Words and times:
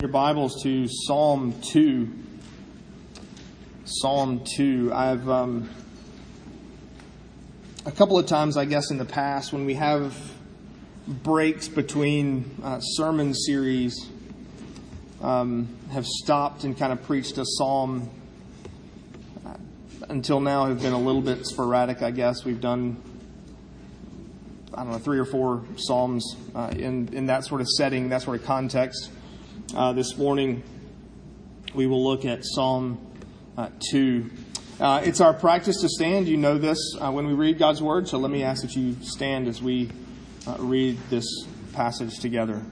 your 0.00 0.08
Bibles 0.08 0.62
to 0.62 0.88
Psalm 0.88 1.60
2. 1.60 2.08
Psalm 3.84 4.42
2. 4.56 4.90
I've, 4.94 5.28
um, 5.28 5.68
a 7.84 7.90
couple 7.90 8.18
of 8.18 8.24
times, 8.24 8.56
I 8.56 8.64
guess, 8.64 8.90
in 8.90 8.96
the 8.96 9.04
past, 9.04 9.52
when 9.52 9.66
we 9.66 9.74
have 9.74 10.16
breaks 11.06 11.68
between 11.68 12.50
uh, 12.64 12.80
sermon 12.80 13.34
series, 13.34 14.08
um, 15.20 15.68
have 15.92 16.06
stopped 16.06 16.64
and 16.64 16.78
kind 16.78 16.94
of 16.94 17.02
preached 17.02 17.36
a 17.36 17.44
psalm. 17.44 18.08
Uh, 19.44 19.52
until 20.08 20.40
now, 20.40 20.64
have 20.64 20.80
been 20.80 20.94
a 20.94 20.98
little 20.98 21.20
bit 21.20 21.44
sporadic, 21.44 22.00
I 22.00 22.10
guess. 22.10 22.42
We've 22.42 22.60
done, 22.60 22.96
I 24.72 24.82
don't 24.82 24.92
know, 24.92 24.98
three 24.98 25.18
or 25.18 25.26
four 25.26 25.62
psalms 25.76 26.36
uh, 26.54 26.72
in, 26.74 27.12
in 27.12 27.26
that 27.26 27.44
sort 27.44 27.60
of 27.60 27.68
setting, 27.68 28.08
that 28.08 28.22
sort 28.22 28.40
of 28.40 28.46
context. 28.46 29.10
Uh, 29.74 29.92
this 29.92 30.16
morning, 30.16 30.62
we 31.74 31.86
will 31.86 32.02
look 32.02 32.24
at 32.24 32.44
Psalm 32.44 32.98
uh, 33.56 33.68
2. 33.90 34.28
Uh, 34.80 35.00
it's 35.04 35.20
our 35.20 35.32
practice 35.32 35.80
to 35.80 35.88
stand. 35.88 36.26
You 36.26 36.36
know 36.36 36.58
this 36.58 36.78
uh, 37.00 37.10
when 37.12 37.26
we 37.26 37.34
read 37.34 37.58
God's 37.58 37.80
Word, 37.80 38.08
so 38.08 38.18
let 38.18 38.30
me 38.30 38.42
ask 38.42 38.62
that 38.62 38.74
you 38.74 38.96
stand 39.02 39.46
as 39.46 39.62
we 39.62 39.90
uh, 40.46 40.56
read 40.58 40.98
this 41.08 41.24
passage 41.72 42.18
together. 42.18 42.62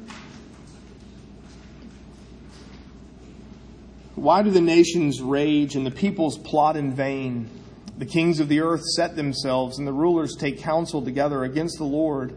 Why 4.16 4.42
do 4.42 4.50
the 4.50 4.60
nations 4.60 5.20
rage 5.20 5.76
and 5.76 5.86
the 5.86 5.92
peoples 5.92 6.36
plot 6.38 6.76
in 6.76 6.94
vain? 6.94 7.48
The 7.96 8.06
kings 8.06 8.40
of 8.40 8.48
the 8.48 8.60
earth 8.60 8.82
set 8.84 9.14
themselves, 9.14 9.78
and 9.78 9.86
the 9.86 9.92
rulers 9.92 10.34
take 10.36 10.58
counsel 10.58 11.02
together 11.02 11.44
against 11.44 11.78
the 11.78 11.84
Lord 11.84 12.36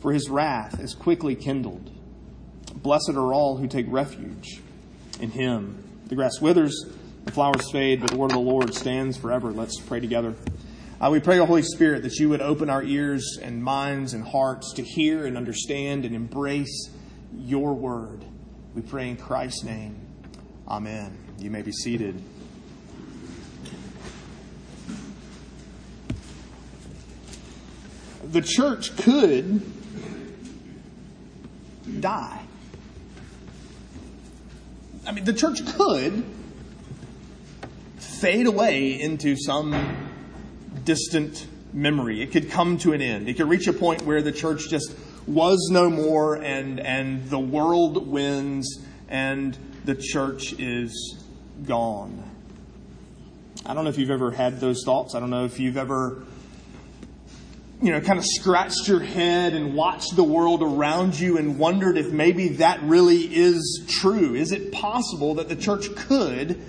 for 0.00 0.12
his 0.12 0.28
wrath 0.28 0.80
is 0.80 0.94
quickly 0.94 1.34
kindled. 1.34 1.90
Blessed 2.74 3.10
are 3.10 3.32
all 3.32 3.56
who 3.56 3.68
take 3.68 3.86
refuge 3.88 4.60
in 5.20 5.30
him. 5.30 5.84
The 6.06 6.14
grass 6.14 6.40
withers, 6.40 6.86
the 7.24 7.32
flowers 7.32 7.70
fade, 7.70 8.00
but 8.00 8.10
the 8.10 8.16
word 8.16 8.30
of 8.30 8.36
the 8.36 8.40
Lord 8.40 8.74
stands 8.74 9.16
forever. 9.16 9.52
Let's 9.52 9.78
pray 9.80 10.00
together. 10.00 10.34
Uh, 11.00 11.10
we 11.10 11.20
pray, 11.20 11.38
O 11.38 11.46
Holy 11.46 11.62
Spirit, 11.62 12.02
that 12.02 12.16
you 12.16 12.28
would 12.30 12.40
open 12.40 12.68
our 12.68 12.82
ears 12.82 13.38
and 13.40 13.62
minds 13.62 14.12
and 14.12 14.24
hearts 14.24 14.74
to 14.74 14.82
hear 14.82 15.26
and 15.26 15.36
understand 15.36 16.04
and 16.04 16.14
embrace 16.14 16.90
your 17.34 17.74
word. 17.74 18.24
We 18.74 18.82
pray 18.82 19.08
in 19.08 19.16
Christ's 19.16 19.64
name. 19.64 19.98
Amen. 20.68 21.16
You 21.38 21.50
may 21.50 21.62
be 21.62 21.72
seated. 21.72 22.22
The 28.24 28.42
church 28.42 28.96
could 28.98 29.62
die. 31.98 32.42
I 35.06 35.12
mean, 35.12 35.24
the 35.24 35.32
church 35.32 35.64
could 35.76 36.24
fade 37.98 38.46
away 38.46 39.00
into 39.00 39.36
some 39.36 39.74
distant 40.84 41.46
memory. 41.72 42.22
It 42.22 42.32
could 42.32 42.50
come 42.50 42.78
to 42.78 42.92
an 42.92 43.00
end. 43.00 43.28
It 43.28 43.34
could 43.36 43.48
reach 43.48 43.66
a 43.66 43.72
point 43.72 44.02
where 44.02 44.22
the 44.22 44.32
church 44.32 44.68
just 44.68 44.94
was 45.26 45.68
no 45.70 45.88
more 45.88 46.34
and, 46.34 46.80
and 46.80 47.28
the 47.30 47.38
world 47.38 48.06
wins 48.06 48.84
and 49.08 49.56
the 49.84 49.94
church 49.94 50.52
is 50.58 51.24
gone. 51.64 52.22
I 53.64 53.74
don't 53.74 53.84
know 53.84 53.90
if 53.90 53.98
you've 53.98 54.10
ever 54.10 54.30
had 54.30 54.60
those 54.60 54.82
thoughts. 54.84 55.14
I 55.14 55.20
don't 55.20 55.30
know 55.30 55.44
if 55.44 55.60
you've 55.60 55.76
ever 55.76 56.22
you 57.82 57.92
know, 57.92 58.00
kind 58.00 58.18
of 58.18 58.26
scratched 58.26 58.88
your 58.88 59.00
head 59.00 59.54
and 59.54 59.74
watched 59.74 60.14
the 60.14 60.24
world 60.24 60.62
around 60.62 61.18
you 61.18 61.38
and 61.38 61.58
wondered 61.58 61.96
if 61.96 62.12
maybe 62.12 62.48
that 62.48 62.82
really 62.82 63.22
is 63.22 63.84
true. 63.88 64.34
Is 64.34 64.52
it 64.52 64.70
possible 64.70 65.36
that 65.36 65.48
the 65.48 65.56
church 65.56 65.94
could 65.94 66.60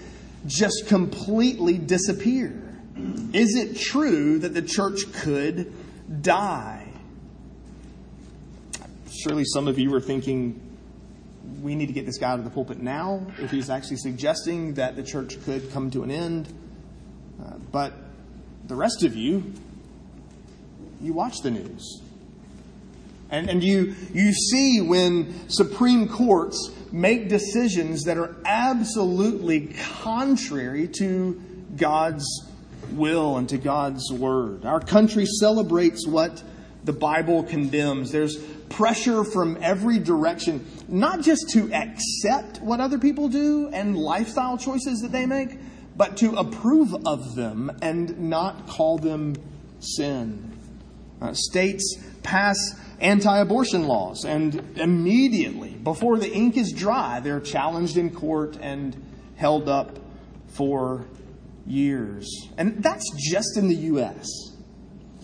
just 0.48 0.86
completely 0.88 1.78
disappear? 1.78 2.58
Is 3.34 3.56
it 3.56 3.78
true 3.78 4.40
that 4.40 4.54
the 4.54 4.62
church 4.62 5.12
could 5.14 5.74
die? 6.22 6.88
Surely 9.10 9.44
some 9.46 9.68
of 9.68 9.78
you 9.78 9.94
are 9.94 10.02
thinking, 10.02 10.60
we 11.62 11.76
need 11.76 11.88
to 11.88 11.94
get 11.94 12.06
this 12.06 12.18
guy 12.18 12.32
out 12.32 12.40
of 12.40 12.46
the 12.46 12.52
pulpit 12.52 12.80
now 12.80 13.26
if 13.40 13.52
he's 13.52 13.70
actually 13.70 13.98
suggesting 13.98 14.76
that 14.76 14.96
the 14.96 15.04
church 15.04 15.44
could 15.44 15.72
come 15.74 15.92
to 15.92 16.04
an 16.04 16.12
end. 16.12 16.48
Uh, 17.44 17.58
but 17.72 17.94
the 18.68 18.76
rest 18.76 19.04
of 19.04 19.16
you, 19.16 19.54
you 21.02 21.14
watch 21.14 21.42
the 21.42 21.52
news. 21.52 22.02
And, 23.30 23.50
and 23.50 23.64
you, 23.64 23.96
you 24.14 24.34
see 24.34 24.82
when 24.82 25.50
Supreme 25.50 26.10
Courts 26.10 26.70
make 26.92 27.30
decisions 27.30 28.04
that 28.04 28.18
are 28.18 28.36
absolutely 28.46 29.74
contrary 30.02 30.90
to 31.00 31.42
God's 31.78 32.26
will 32.92 33.38
and 33.38 33.48
to 33.50 33.58
God's 33.58 34.12
word. 34.12 34.66
Our 34.66 34.82
country 34.82 35.26
celebrates 35.26 36.06
what 36.06 36.44
the 36.84 36.92
Bible 36.94 37.44
condemns. 37.44 38.12
There's 38.12 38.38
pressure 38.70 39.24
from 39.24 39.58
every 39.62 40.00
direction, 40.00 40.66
not 40.88 41.22
just 41.22 41.50
to 41.52 41.72
accept 41.74 42.62
what 42.62 42.82
other 42.82 42.98
people 42.98 43.30
do 43.30 43.70
and 43.72 43.98
lifestyle 43.98 44.58
choices 44.58 45.00
that 45.02 45.12
they 45.12 45.26
make, 45.26 45.58
but 45.96 46.18
to 46.18 46.36
approve 46.36 46.96
of 47.06 47.36
them 47.36 47.72
and 47.82 48.30
not 48.30 48.68
call 48.68 48.98
them 48.98 49.36
sin. 49.80 50.51
Uh, 51.22 51.34
states 51.34 51.98
pass 52.24 52.58
anti 53.00 53.38
abortion 53.40 53.88
laws, 53.88 54.26
and 54.26 54.78
immediately, 54.78 55.72
before 55.72 56.18
the 56.18 56.32
ink 56.32 56.58
is 56.58 56.72
dry, 56.72 57.20
they're 57.20 57.40
challenged 57.40 57.98
in 57.98 58.10
court 58.10 58.58
and 58.60 58.96
held 59.36 59.70
up 59.70 60.00
for 60.48 61.06
years. 61.66 62.50
And 62.58 62.82
that's 62.84 63.06
just 63.18 63.58
in 63.58 63.68
the 63.68 63.76
U.S. 63.76 64.28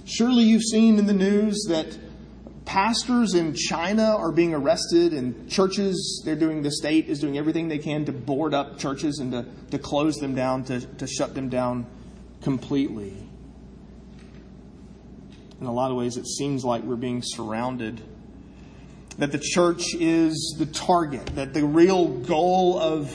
Surely 0.06 0.44
you've 0.44 0.64
seen 0.64 1.00
in 1.00 1.06
the 1.06 1.14
news 1.14 1.66
that 1.70 1.98
pastors 2.66 3.34
in 3.34 3.54
China 3.56 4.04
are 4.04 4.32
being 4.32 4.54
arrested, 4.54 5.14
and 5.14 5.50
churches, 5.50 6.22
they're 6.26 6.36
doing, 6.36 6.62
the 6.62 6.72
state 6.72 7.08
is 7.08 7.20
doing 7.20 7.38
everything 7.38 7.70
they 7.70 7.78
can 7.80 8.06
to 8.06 8.12
board 8.12 8.54
up 8.54 8.78
churches 8.78 9.20
and 9.20 9.32
to, 9.32 9.46
to 9.72 9.80
close 9.80 10.16
them 10.18 10.36
down, 10.36 10.64
to, 10.66 10.80
to 10.80 11.08
shut 11.08 11.34
them 11.34 11.50
down 11.50 11.88
completely 12.42 13.27
in 15.60 15.68
a 15.68 15.74
lot 15.74 15.92
of 15.92 15.98
ways, 15.98 16.18
it 16.18 16.28
seems 16.28 16.64
like 16.64 16.84
we're 16.84 16.96
being 16.96 17.22
surrounded. 17.24 18.02
That 19.18 19.32
the 19.32 19.40
church 19.40 19.96
is 19.96 20.56
the 20.60 20.68
target, 20.68 21.26
that 21.36 21.54
the 21.54 21.66
real 21.66 22.08
goal 22.08 22.80
of 22.80 23.12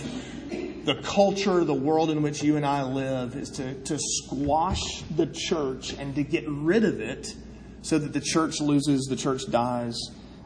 the 0.84 0.96
culture, 1.04 1.62
the 1.64 1.74
world 1.74 2.10
in 2.10 2.22
which 2.22 2.42
you 2.42 2.56
and 2.56 2.66
I 2.66 2.82
live, 2.82 3.36
is 3.36 3.50
to, 3.50 3.74
to 3.82 3.98
squash 4.00 5.02
the 5.14 5.26
church 5.26 5.92
and 5.94 6.14
to 6.16 6.24
get 6.24 6.44
rid 6.48 6.84
of 6.84 7.00
it 7.00 7.32
so 7.82 7.98
that 7.98 8.12
the 8.12 8.20
church 8.20 8.60
loses, 8.60 9.06
the 9.08 9.16
church 9.16 9.42
dies. 9.48 9.96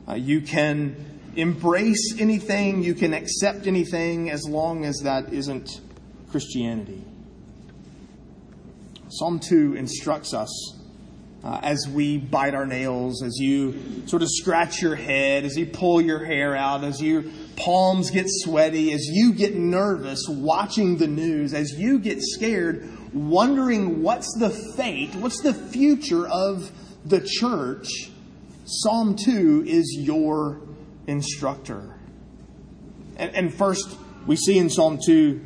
Uh, 0.06 0.14
you 0.14 0.42
can 0.42 1.20
embrace 1.36 2.16
anything, 2.18 2.82
you 2.82 2.94
can 2.94 3.14
accept 3.14 3.66
anything 3.66 4.30
as 4.30 4.46
long 4.46 4.84
as 4.84 5.00
that 5.04 5.32
isn't 5.32 5.80
Christianity. 6.30 7.02
Psalm 9.08 9.40
2 9.40 9.74
instructs 9.74 10.34
us 10.34 10.75
uh, 11.46 11.60
as 11.62 11.86
we 11.88 12.18
bite 12.18 12.54
our 12.54 12.66
nails, 12.66 13.22
as 13.22 13.36
you 13.38 14.02
sort 14.06 14.22
of 14.22 14.28
scratch 14.28 14.82
your 14.82 14.96
head, 14.96 15.44
as 15.44 15.56
you 15.56 15.64
pull 15.64 16.00
your 16.00 16.24
hair 16.24 16.56
out, 16.56 16.82
as 16.82 17.00
your 17.00 17.22
palms 17.54 18.10
get 18.10 18.26
sweaty, 18.28 18.92
as 18.92 19.06
you 19.06 19.32
get 19.32 19.54
nervous 19.54 20.26
watching 20.28 20.96
the 20.96 21.06
news, 21.06 21.54
as 21.54 21.78
you 21.78 22.00
get 22.00 22.18
scared 22.20 23.14
wondering 23.14 24.02
what's 24.02 24.36
the 24.40 24.50
fate, 24.50 25.14
what's 25.14 25.40
the 25.40 25.54
future 25.54 26.26
of 26.26 26.72
the 27.04 27.20
church, 27.20 28.10
Psalm 28.64 29.14
2 29.14 29.64
is 29.68 29.96
your 30.00 30.60
instructor. 31.06 31.94
And, 33.16 33.34
and 33.36 33.54
first, 33.54 33.96
we 34.26 34.34
see 34.34 34.58
in 34.58 34.68
Psalm 34.68 34.98
2, 35.06 35.40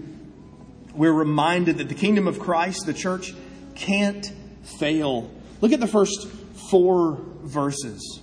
we're 0.94 1.12
reminded 1.12 1.76
that 1.76 1.90
the 1.90 1.94
kingdom 1.94 2.26
of 2.26 2.40
Christ, 2.40 2.86
the 2.86 2.94
church, 2.94 3.34
can't 3.74 4.32
fail. 4.78 5.30
Look 5.60 5.72
at 5.72 5.80
the 5.80 5.86
first 5.86 6.28
four 6.70 7.18
verses. 7.42 8.20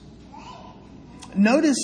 Notice 1.35 1.77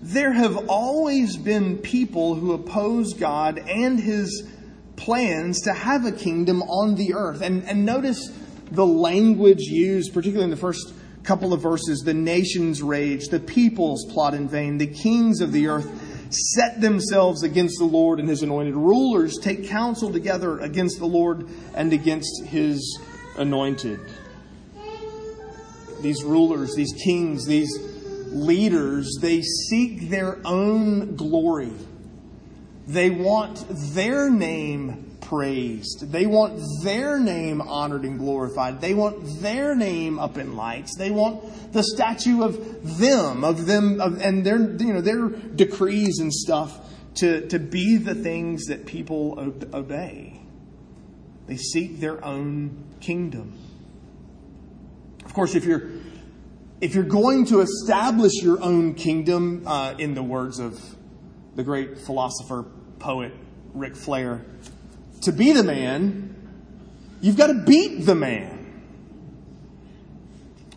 there 0.00 0.32
have 0.32 0.68
always 0.68 1.36
been 1.36 1.78
people 1.78 2.34
who 2.34 2.52
oppose 2.52 3.14
God 3.14 3.58
and 3.58 3.98
his 3.98 4.48
plans 4.96 5.60
to 5.62 5.72
have 5.72 6.04
a 6.04 6.12
kingdom 6.12 6.62
on 6.62 6.94
the 6.94 7.14
earth. 7.14 7.42
And, 7.42 7.64
and 7.64 7.84
notice 7.84 8.30
the 8.70 8.86
language 8.86 9.62
used, 9.62 10.14
particularly 10.14 10.44
in 10.44 10.50
the 10.50 10.56
first 10.56 10.92
couple 11.24 11.52
of 11.52 11.60
verses 11.60 12.00
the 12.00 12.14
nations 12.14 12.82
rage, 12.82 13.28
the 13.28 13.40
peoples 13.40 14.04
plot 14.12 14.34
in 14.34 14.48
vain, 14.48 14.78
the 14.78 14.86
kings 14.86 15.40
of 15.40 15.52
the 15.52 15.68
earth 15.68 15.88
set 16.32 16.80
themselves 16.80 17.42
against 17.42 17.78
the 17.78 17.84
Lord 17.84 18.18
and 18.18 18.28
his 18.28 18.42
anointed. 18.42 18.74
Rulers 18.74 19.38
take 19.38 19.68
counsel 19.68 20.10
together 20.10 20.58
against 20.60 20.98
the 20.98 21.06
Lord 21.06 21.48
and 21.74 21.92
against 21.92 22.44
his 22.46 23.00
anointed. 23.36 24.00
These 26.02 26.24
rulers, 26.24 26.74
these 26.74 26.92
kings, 26.92 27.46
these 27.46 27.78
leaders, 28.26 29.18
they 29.20 29.42
seek 29.42 30.08
their 30.10 30.40
own 30.44 31.16
glory. 31.16 31.72
They 32.86 33.10
want 33.10 33.64
their 33.94 34.30
name 34.30 35.12
praised. 35.20 36.12
They 36.12 36.26
want 36.26 36.60
their 36.82 37.18
name 37.18 37.62
honored 37.62 38.02
and 38.02 38.18
glorified. 38.18 38.80
They 38.80 38.92
want 38.92 39.40
their 39.40 39.74
name 39.74 40.18
up 40.18 40.36
in 40.36 40.56
lights. 40.56 40.96
They 40.96 41.10
want 41.10 41.72
the 41.72 41.82
statue 41.82 42.42
of 42.42 42.98
them, 42.98 43.44
of 43.44 43.66
them, 43.66 44.00
of, 44.00 44.20
and 44.20 44.44
their, 44.44 44.58
you 44.58 44.92
know, 44.92 45.00
their 45.00 45.28
decrees 45.28 46.18
and 46.18 46.32
stuff 46.32 46.78
to, 47.14 47.46
to 47.48 47.58
be 47.58 47.96
the 47.96 48.14
things 48.14 48.66
that 48.66 48.84
people 48.84 49.38
obey. 49.72 50.40
They 51.46 51.56
seek 51.56 52.00
their 52.00 52.22
own 52.24 52.84
kingdom. 53.00 53.58
Of 55.32 55.36
course, 55.36 55.54
if 55.54 55.64
you're 55.64 55.88
if 56.82 56.94
you're 56.94 57.04
going 57.04 57.46
to 57.46 57.62
establish 57.62 58.32
your 58.42 58.62
own 58.62 58.92
kingdom, 58.92 59.66
uh, 59.66 59.94
in 59.96 60.12
the 60.12 60.22
words 60.22 60.58
of 60.58 60.78
the 61.54 61.64
great 61.64 61.96
philosopher 61.96 62.66
poet 62.98 63.32
Ric 63.72 63.96
Flair, 63.96 64.44
to 65.22 65.32
be 65.32 65.52
the 65.52 65.62
man, 65.62 66.36
you've 67.22 67.38
got 67.38 67.46
to 67.46 67.54
beat 67.54 68.04
the 68.04 68.14
man. 68.14 68.82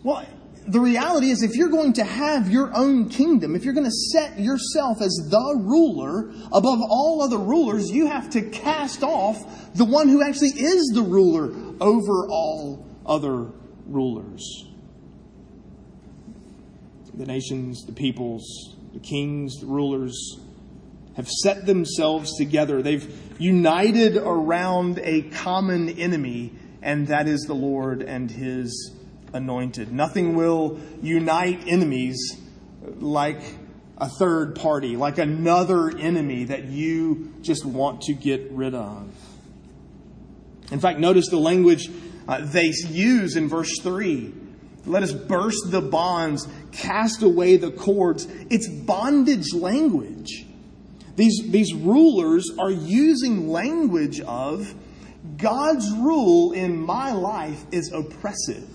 Well, 0.02 0.26
the 0.66 0.80
reality 0.80 1.28
is, 1.28 1.42
if 1.42 1.54
you're 1.54 1.68
going 1.68 1.92
to 1.92 2.04
have 2.04 2.50
your 2.50 2.74
own 2.74 3.10
kingdom, 3.10 3.56
if 3.56 3.62
you're 3.62 3.74
going 3.74 3.84
to 3.84 3.90
set 3.90 4.40
yourself 4.40 5.02
as 5.02 5.12
the 5.28 5.60
ruler 5.66 6.30
above 6.46 6.78
all 6.80 7.20
other 7.20 7.36
rulers, 7.36 7.90
you 7.90 8.06
have 8.06 8.30
to 8.30 8.40
cast 8.40 9.02
off 9.02 9.36
the 9.74 9.84
one 9.84 10.08
who 10.08 10.22
actually 10.22 10.54
is 10.56 10.92
the 10.94 11.02
ruler 11.02 11.52
over 11.78 12.26
all 12.30 12.86
other 13.04 13.50
rulers. 13.86 14.66
The 17.14 17.26
nations, 17.26 17.86
the 17.86 17.92
peoples, 17.92 18.76
the 18.92 18.98
kings, 19.00 19.60
the 19.60 19.66
rulers 19.66 20.38
have 21.16 21.28
set 21.28 21.64
themselves 21.64 22.36
together. 22.36 22.82
They've 22.82 23.40
united 23.40 24.18
around 24.18 25.00
a 25.02 25.22
common 25.22 25.88
enemy, 25.88 26.52
and 26.82 27.06
that 27.08 27.26
is 27.26 27.42
the 27.42 27.54
Lord 27.54 28.02
and 28.02 28.30
his 28.30 28.94
anointed. 29.32 29.92
Nothing 29.92 30.34
will 30.34 30.78
unite 31.00 31.64
enemies 31.66 32.36
like 32.98 33.40
a 33.98 34.08
third 34.08 34.54
party, 34.56 34.96
like 34.96 35.16
another 35.16 35.96
enemy 35.96 36.44
that 36.44 36.64
you 36.64 37.32
just 37.40 37.64
want 37.64 38.02
to 38.02 38.12
get 38.12 38.50
rid 38.50 38.74
of. 38.74 39.08
In 40.70 40.80
fact, 40.80 40.98
notice 40.98 41.28
the 41.28 41.38
language 41.38 41.88
uh, 42.28 42.40
they 42.44 42.72
use 42.88 43.36
in 43.36 43.48
verse 43.48 43.78
3. 43.80 44.32
Let 44.86 45.02
us 45.02 45.12
burst 45.12 45.70
the 45.70 45.80
bonds, 45.80 46.46
cast 46.72 47.22
away 47.22 47.56
the 47.56 47.72
cords. 47.72 48.26
It's 48.50 48.68
bondage 48.68 49.52
language. 49.52 50.46
These, 51.16 51.50
these 51.50 51.74
rulers 51.74 52.50
are 52.58 52.70
using 52.70 53.48
language 53.48 54.20
of 54.20 54.74
God's 55.36 55.90
rule 55.92 56.52
in 56.52 56.76
my 56.76 57.12
life 57.12 57.64
is 57.72 57.90
oppressive. 57.92 58.68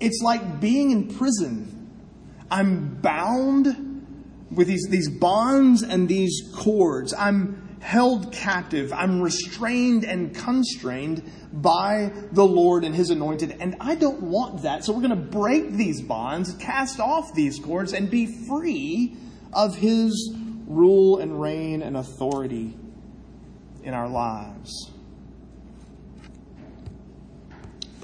It's 0.00 0.20
like 0.22 0.60
being 0.60 0.90
in 0.90 1.08
prison. 1.08 1.90
I'm 2.50 2.96
bound 2.96 3.89
with 4.50 4.66
these, 4.66 4.86
these 4.88 5.08
bonds 5.08 5.82
and 5.82 6.08
these 6.08 6.50
cords. 6.54 7.14
I'm 7.14 7.78
held 7.80 8.32
captive. 8.32 8.92
I'm 8.92 9.20
restrained 9.20 10.04
and 10.04 10.34
constrained 10.34 11.30
by 11.52 12.12
the 12.32 12.44
Lord 12.44 12.84
and 12.84 12.94
His 12.94 13.10
anointed. 13.10 13.56
And 13.60 13.76
I 13.80 13.94
don't 13.94 14.22
want 14.22 14.62
that. 14.62 14.84
So 14.84 14.92
we're 14.92 15.06
going 15.06 15.10
to 15.10 15.16
break 15.16 15.72
these 15.72 16.02
bonds, 16.02 16.54
cast 16.54 17.00
off 17.00 17.34
these 17.34 17.58
cords, 17.58 17.92
and 17.92 18.10
be 18.10 18.26
free 18.26 19.16
of 19.52 19.76
His 19.76 20.34
rule 20.66 21.18
and 21.18 21.40
reign 21.40 21.82
and 21.82 21.96
authority 21.96 22.76
in 23.82 23.94
our 23.94 24.08
lives. 24.08 24.90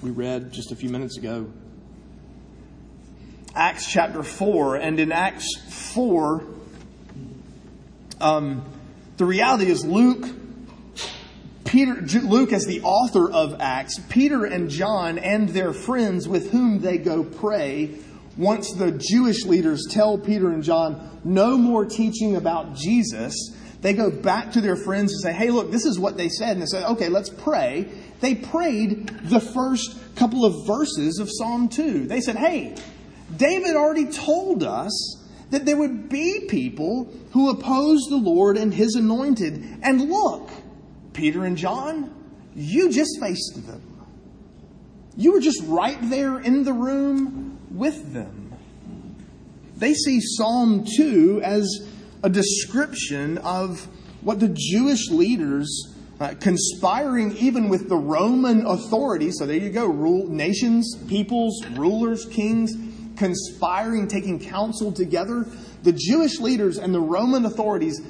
We 0.02 0.10
read 0.10 0.52
just 0.52 0.72
a 0.72 0.76
few 0.76 0.88
minutes 0.88 1.16
ago 1.16 1.50
Acts 3.56 3.91
chapter 3.91 4.23
4, 4.23 4.76
and 4.76 5.00
in 5.00 5.12
Acts 5.12 5.56
4, 5.94 6.44
um, 8.20 8.62
the 9.17 9.25
reality 9.25 9.70
is 9.70 9.82
Luke, 9.82 10.29
Peter, 11.64 11.94
Luke 12.20 12.53
as 12.53 12.67
the 12.67 12.82
author 12.82 13.31
of 13.31 13.58
Acts, 13.58 13.99
Peter 14.11 14.44
and 14.44 14.69
John 14.69 15.19
and 15.19 15.49
their 15.49 15.73
friends 15.73 16.29
with 16.29 16.50
whom 16.50 16.81
they 16.81 16.99
go 16.99 17.25
pray 17.25 17.97
once 18.37 18.73
the 18.73 18.93
Jewish 18.93 19.47
leaders 19.47 19.87
tell 19.91 20.19
Peter 20.19 20.50
and 20.50 20.62
John 20.62 21.20
no 21.25 21.56
more 21.56 21.87
teaching 21.87 22.37
about 22.37 22.75
Jesus, 22.75 23.56
they 23.81 23.94
go 23.94 24.11
back 24.11 24.53
to 24.53 24.61
their 24.61 24.76
friends 24.76 25.12
and 25.12 25.23
say, 25.23 25.32
hey, 25.32 25.50
look, 25.50 25.70
this 25.70 25.87
is 25.87 25.99
what 25.99 26.19
they 26.19 26.29
said. 26.29 26.53
And 26.53 26.62
they 26.62 26.67
say, 26.67 26.85
okay, 26.85 27.08
let's 27.08 27.31
pray. 27.31 27.88
They 28.20 28.35
prayed 28.35 29.08
the 29.25 29.41
first 29.41 29.97
couple 30.14 30.44
of 30.44 30.67
verses 30.67 31.19
of 31.19 31.31
Psalm 31.31 31.70
2. 31.70 32.06
They 32.06 32.20
said, 32.20 32.37
hey, 32.37 32.76
David 33.34 33.76
already 33.76 34.06
told 34.06 34.62
us 34.62 35.22
that 35.50 35.65
there 35.65 35.77
would 35.77 36.08
be 36.08 36.46
people 36.48 37.12
who 37.32 37.50
oppose 37.50 38.00
the 38.08 38.17
Lord 38.17 38.56
and 38.56 38.72
his 38.72 38.94
anointed. 38.94 39.79
And 39.82 40.08
look, 40.10 40.50
Peter 41.12 41.44
and 41.44 41.56
John, 41.56 42.15
you 42.55 42.91
just 42.91 43.19
faced 43.20 43.67
them. 43.67 43.82
You 45.17 45.32
were 45.32 45.41
just 45.41 45.62
right 45.67 45.98
there 46.03 46.39
in 46.39 46.65
the 46.65 46.72
room 46.72 47.58
with 47.70 48.12
them. 48.12 48.55
They 49.77 49.94
see 49.94 50.20
Psalm 50.20 50.84
2 50.96 51.43
as 51.43 51.89
a 52.22 52.31
description 52.31 53.39
of 53.39 53.86
what 54.22 54.41
the 54.41 54.48
Jewish 54.48 55.10
leaders 55.10 55.94
uh, 56.19 56.34
conspiring 56.41 57.36
even 57.36 57.69
with 57.69 57.89
the 57.89 57.96
Roman 57.96 58.67
authorities. 58.67 59.36
So 59.39 59.46
there 59.46 59.56
you 59.56 59.70
go, 59.70 59.86
rule 59.86 60.27
nations, 60.29 60.96
peoples, 61.08 61.65
rulers, 61.72 62.24
kings, 62.27 62.74
conspiring, 63.17 64.08
taking 64.08 64.39
counsel 64.39 64.93
together. 64.93 65.46
The 65.82 65.93
Jewish 65.93 66.41
leaders 66.41 66.79
and 66.79 66.94
the 66.94 67.01
Roman 67.01 67.44
authorities 67.44 68.01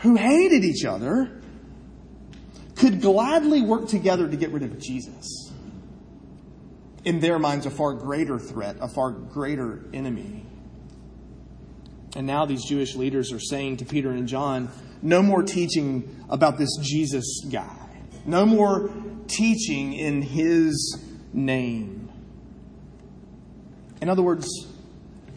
who 0.00 0.14
hated 0.16 0.64
each 0.64 0.84
other 0.84 1.40
could 2.76 3.00
gladly 3.00 3.62
work 3.62 3.88
together 3.88 4.28
to 4.28 4.36
get 4.36 4.50
rid 4.50 4.62
of 4.62 4.78
Jesus 4.78 5.52
in 7.04 7.20
their 7.20 7.38
minds, 7.38 7.66
a 7.66 7.70
far 7.70 7.94
greater 7.94 8.38
threat, 8.38 8.76
a 8.80 8.88
far 8.88 9.10
greater 9.10 9.84
enemy. 9.92 10.44
And 12.16 12.26
now 12.26 12.46
these 12.46 12.64
Jewish 12.64 12.94
leaders 12.94 13.32
are 13.32 13.40
saying 13.40 13.78
to 13.78 13.84
Peter 13.84 14.10
and 14.10 14.28
John, 14.28 14.70
no 15.02 15.22
more 15.22 15.42
teaching 15.42 16.24
about 16.28 16.58
this 16.58 16.70
Jesus 16.82 17.44
guy. 17.50 17.88
No 18.26 18.44
more 18.44 18.90
teaching 19.26 19.92
in 19.92 20.22
his 20.22 20.98
name. 21.32 22.10
In 24.00 24.08
other 24.08 24.22
words, 24.22 24.48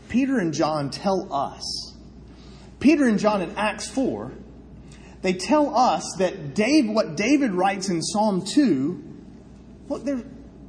Peter 0.09 0.37
and 0.39 0.53
John 0.53 0.89
tell 0.89 1.31
us, 1.33 1.95
Peter 2.79 3.07
and 3.07 3.19
John 3.19 3.41
in 3.41 3.55
Acts 3.55 3.87
4, 3.89 4.31
they 5.21 5.33
tell 5.33 5.75
us 5.75 6.03
that 6.17 6.55
Dave, 6.55 6.89
what 6.89 7.15
David 7.15 7.51
writes 7.51 7.89
in 7.89 8.01
Psalm 8.01 8.43
2, 8.43 9.03
look, 9.87 10.03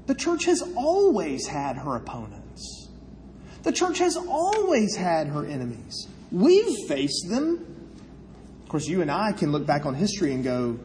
the 0.07 0.15
church 0.15 0.45
has 0.45 0.63
always 0.77 1.47
had 1.47 1.77
her 1.77 1.97
opponents. 1.97 2.89
The 3.63 3.73
church 3.73 3.99
has 3.99 4.17
always 4.17 4.97
had 4.97 5.29
her 5.29 5.47
enemies. 5.47 6.09
We've 6.31 6.89
faced 6.89 7.29
them. 7.29 7.67
Of 8.63 8.69
course, 8.69 8.87
you 8.87 9.03
and 9.03 9.11
I 9.11 9.33
can 9.33 9.53
look 9.53 9.67
back 9.67 9.87
on 9.87 9.95
history 9.95 10.33
and 10.33 10.43
go, 10.43 10.79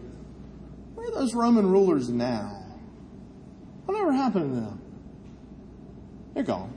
where 0.96 1.08
are 1.08 1.12
those 1.12 1.34
Roman 1.34 1.70
rulers 1.70 2.10
now? 2.10 2.64
Whatever 3.86 4.12
happened 4.12 4.54
to 4.54 4.62
them? 4.62 4.82
They're 6.34 6.44
gone. 6.44 6.77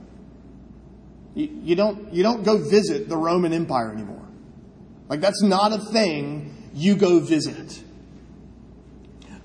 You, 1.33 1.49
you, 1.63 1.75
don't, 1.75 2.13
you 2.13 2.23
don't 2.23 2.43
go 2.43 2.57
visit 2.57 3.07
the 3.07 3.17
Roman 3.17 3.53
Empire 3.53 3.91
anymore. 3.91 4.25
Like, 5.07 5.21
that's 5.21 5.41
not 5.41 5.73
a 5.73 5.79
thing 5.79 6.69
you 6.73 6.95
go 6.95 7.19
visit. 7.19 7.83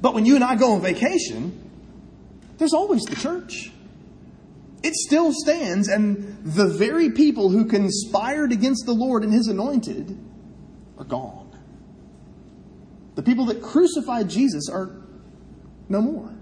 But 0.00 0.14
when 0.14 0.26
you 0.26 0.34
and 0.34 0.44
I 0.44 0.56
go 0.56 0.72
on 0.72 0.82
vacation, 0.82 1.70
there's 2.58 2.74
always 2.74 3.02
the 3.02 3.16
church. 3.16 3.72
It 4.82 4.94
still 4.94 5.32
stands, 5.32 5.88
and 5.88 6.38
the 6.44 6.68
very 6.68 7.10
people 7.10 7.50
who 7.50 7.64
conspired 7.64 8.52
against 8.52 8.86
the 8.86 8.92
Lord 8.92 9.24
and 9.24 9.32
his 9.32 9.48
anointed 9.48 10.16
are 10.98 11.04
gone. 11.04 11.50
The 13.16 13.22
people 13.22 13.46
that 13.46 13.62
crucified 13.62 14.28
Jesus 14.28 14.68
are 14.68 14.90
no 15.88 16.00
more. 16.02 16.32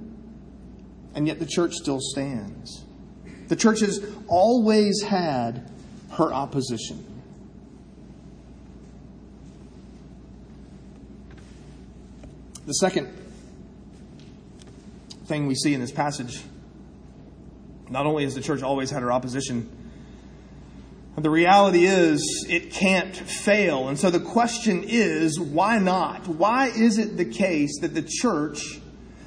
And 1.15 1.27
yet 1.27 1.39
the 1.39 1.47
church 1.47 1.75
still 1.75 2.01
stands. 2.01 2.85
The 3.49 3.57
church 3.57 3.81
has 3.81 4.05
always 4.27 5.03
had 5.03 5.71
her 6.13 6.33
opposition. 6.33 7.05
The 12.67 12.73
second 12.73 13.09
thing 15.27 15.47
we 15.47 15.55
see 15.55 15.75
in 15.75 15.81
this 15.81 15.93
passage 15.93 16.43
not 17.91 18.07
only 18.07 18.25
has 18.25 18.35
the 18.35 18.41
church 18.41 18.63
always 18.63 18.91
had 18.91 19.03
her 19.03 19.13
opposition, 19.13 19.71
the 21.17 21.31
reality 21.31 21.85
is 21.85 22.47
it 22.49 22.73
can't 22.73 23.15
fail. 23.15 23.89
And 23.89 23.99
so 23.99 24.11
the 24.11 24.21
question 24.21 24.85
is, 24.87 25.39
why 25.39 25.79
not? 25.79 26.27
Why 26.27 26.69
is 26.69 26.99
it 26.99 27.17
the 27.17 27.25
case 27.25 27.79
that 27.81 27.95
the 27.95 28.03
church, 28.03 28.81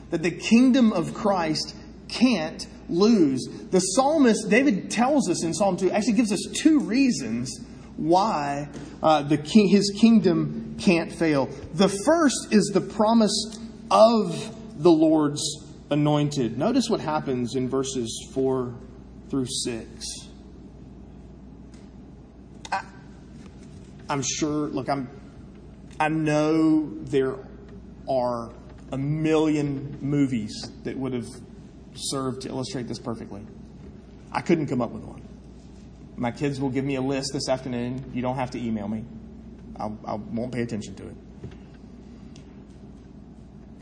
that 0.09 0.21
the 0.21 0.31
kingdom 0.31 0.91
of 0.91 1.13
Christ 1.13 1.75
can't 2.07 2.65
lose? 2.89 3.47
The 3.71 3.79
psalmist, 3.79 4.49
David 4.49 4.89
tells 4.89 5.29
us 5.29 5.43
in 5.43 5.53
Psalm 5.53 5.77
2, 5.77 5.91
actually 5.91 6.13
gives 6.13 6.31
us 6.31 6.41
two 6.61 6.79
reasons 6.79 7.59
why 7.97 8.69
uh, 9.01 9.23
the 9.23 9.37
king, 9.37 9.67
his 9.67 9.93
kingdom 9.99 10.75
can't 10.79 11.11
fail. 11.11 11.49
The 11.73 11.89
first 11.89 12.47
is 12.51 12.71
the 12.73 12.81
promise 12.81 13.59
of 13.89 14.81
the 14.81 14.91
Lord's 14.91 15.41
anointed. 15.89 16.57
Notice 16.57 16.89
what 16.89 16.99
happens 16.99 17.55
in 17.55 17.69
verses 17.69 18.29
4 18.33 18.73
through 19.29 19.47
6. 19.47 19.87
I, 22.71 22.81
I'm 24.09 24.21
sure, 24.21 24.67
look, 24.67 24.89
I'm, 24.89 25.09
I 25.99 26.09
know 26.09 26.89
there 27.03 27.35
are 28.09 28.51
a 28.91 28.97
million 28.97 29.97
movies 30.01 30.71
that 30.83 30.97
would 30.97 31.13
have 31.13 31.27
served 31.97 32.41
to 32.43 32.49
illustrate 32.49 32.87
this 32.87 32.99
perfectly. 32.99 33.45
I 34.31 34.41
couldn't 34.41 34.67
come 34.67 34.81
up 34.81 34.91
with 34.91 35.03
one. 35.03 35.21
My 36.15 36.31
kids 36.31 36.59
will 36.59 36.69
give 36.69 36.85
me 36.85 36.95
a 36.95 37.01
list 37.01 37.31
this 37.33 37.47
afternoon. 37.47 38.11
You 38.13 38.21
don't 38.21 38.35
have 38.35 38.51
to 38.51 38.59
email 38.59 38.87
me. 38.87 39.05
I'll, 39.79 39.97
I 40.05 40.15
won't 40.15 40.51
pay 40.51 40.61
attention 40.61 40.95
to 40.95 41.07
it. 41.07 41.15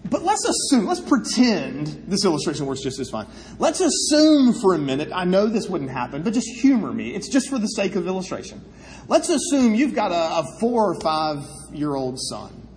But 0.10 0.24
let's 0.24 0.46
assume, 0.48 0.86
let's 0.86 1.02
pretend 1.02 2.06
this 2.08 2.26
illustration 2.26 2.68
works 2.68 2.82
just 2.82 3.00
as 3.00 3.10
fine. 3.10 3.26
Let's 3.58 3.82
assume 3.82 4.54
for 4.54 4.76
a 4.76 4.78
minute, 4.78 5.10
I 5.14 5.26
know 5.26 5.48
this 5.48 5.68
wouldn't 5.68 5.90
happen, 5.90 6.22
but 6.22 6.34
just 6.34 6.48
humor 6.48 6.94
me. 6.94 7.16
It's 7.16 7.28
just 7.28 7.50
for 7.50 7.58
the 7.58 7.68
sake 7.68 7.96
of 7.96 8.06
illustration. 8.06 8.64
Let's 9.08 9.30
assume 9.30 9.74
you've 9.74 9.96
got 9.96 10.12
a, 10.12 10.40
a 10.40 10.60
four 10.60 10.92
or 10.92 11.00
five 11.02 11.44
year 11.74 11.96
old 11.96 12.20
son. 12.20 12.68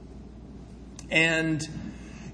And 1.10 1.62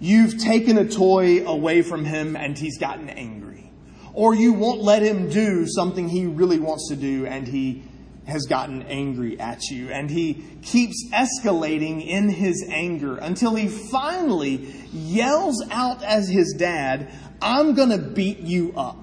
you've 0.00 0.38
taken 0.38 0.78
a 0.78 0.88
toy 0.88 1.46
away 1.46 1.82
from 1.82 2.04
him 2.04 2.36
and 2.36 2.56
he's 2.58 2.78
gotten 2.78 3.08
angry. 3.08 3.70
Or 4.12 4.34
you 4.34 4.52
won't 4.52 4.80
let 4.80 5.02
him 5.02 5.28
do 5.28 5.66
something 5.66 6.08
he 6.08 6.26
really 6.26 6.58
wants 6.58 6.88
to 6.88 6.96
do 6.96 7.26
and 7.26 7.48
he 7.48 7.82
has 8.26 8.46
gotten 8.46 8.82
angry 8.82 9.38
at 9.38 9.64
you. 9.70 9.90
And 9.90 10.10
he 10.10 10.44
keeps 10.62 11.08
escalating 11.12 12.06
in 12.06 12.28
his 12.28 12.64
anger 12.68 13.16
until 13.16 13.54
he 13.54 13.68
finally 13.68 14.74
yells 14.92 15.62
out 15.70 16.02
as 16.02 16.28
his 16.28 16.54
dad, 16.58 17.10
I'm 17.42 17.74
going 17.74 17.90
to 17.90 17.98
beat 17.98 18.38
you 18.38 18.72
up. 18.76 18.98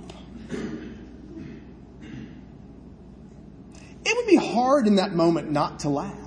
It 4.03 4.17
would 4.17 4.27
be 4.27 4.37
hard 4.53 4.87
in 4.87 4.95
that 4.95 5.13
moment 5.13 5.51
not 5.51 5.81
to 5.81 5.89
laugh. 5.89 6.20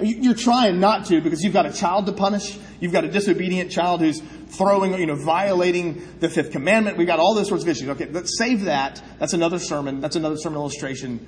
You're 0.00 0.34
trying 0.34 0.78
not 0.78 1.06
to 1.06 1.20
because 1.20 1.42
you've 1.42 1.52
got 1.52 1.66
a 1.66 1.72
child 1.72 2.06
to 2.06 2.12
punish. 2.12 2.56
You've 2.78 2.92
got 2.92 3.04
a 3.04 3.08
disobedient 3.08 3.72
child 3.72 4.00
who's 4.00 4.20
throwing, 4.20 4.94
you 4.94 5.06
know, 5.06 5.16
violating 5.16 6.06
the 6.20 6.28
fifth 6.28 6.52
commandment. 6.52 6.96
We've 6.96 7.06
got 7.06 7.18
all 7.18 7.34
those 7.34 7.48
sorts 7.48 7.64
of 7.64 7.68
issues. 7.68 7.88
Okay, 7.88 8.06
let's 8.06 8.38
save 8.38 8.64
that. 8.64 9.02
That's 9.18 9.32
another 9.32 9.58
sermon. 9.58 10.00
That's 10.00 10.14
another 10.14 10.36
sermon 10.36 10.58
illustration. 10.58 11.26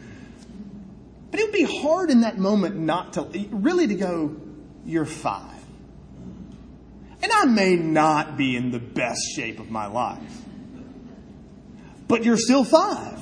But 1.31 1.41
it 1.41 1.45
would 1.45 1.53
be 1.53 1.81
hard 1.83 2.11
in 2.11 2.21
that 2.21 2.39
moment 2.39 2.77
not 2.77 3.15
to, 3.15 3.23
really 3.51 3.89
to 3.89 3.95
go, 3.95 4.37
you're 4.85 5.05
five. 5.05 5.61
And 7.23 7.33
I 7.33 7.45
may 7.45 7.77
not 7.77 8.37
be 8.37 8.57
in 8.57 8.71
the 8.71 8.79
best 8.79 9.21
shape 9.35 9.59
of 9.59 9.71
my 9.71 9.87
life. 9.87 10.43
But 12.09 12.25
you're 12.25 12.39
still 12.39 12.65
five. 12.65 13.21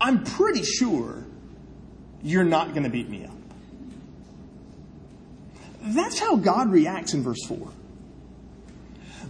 I'm 0.00 0.24
pretty 0.24 0.62
sure 0.62 1.24
you're 2.22 2.44
not 2.44 2.70
going 2.70 2.84
to 2.84 2.90
beat 2.90 3.08
me 3.08 3.24
up. 3.26 3.35
That's 5.88 6.18
how 6.18 6.36
God 6.36 6.70
reacts 6.70 7.14
in 7.14 7.22
verse 7.22 7.44
4. 7.46 7.68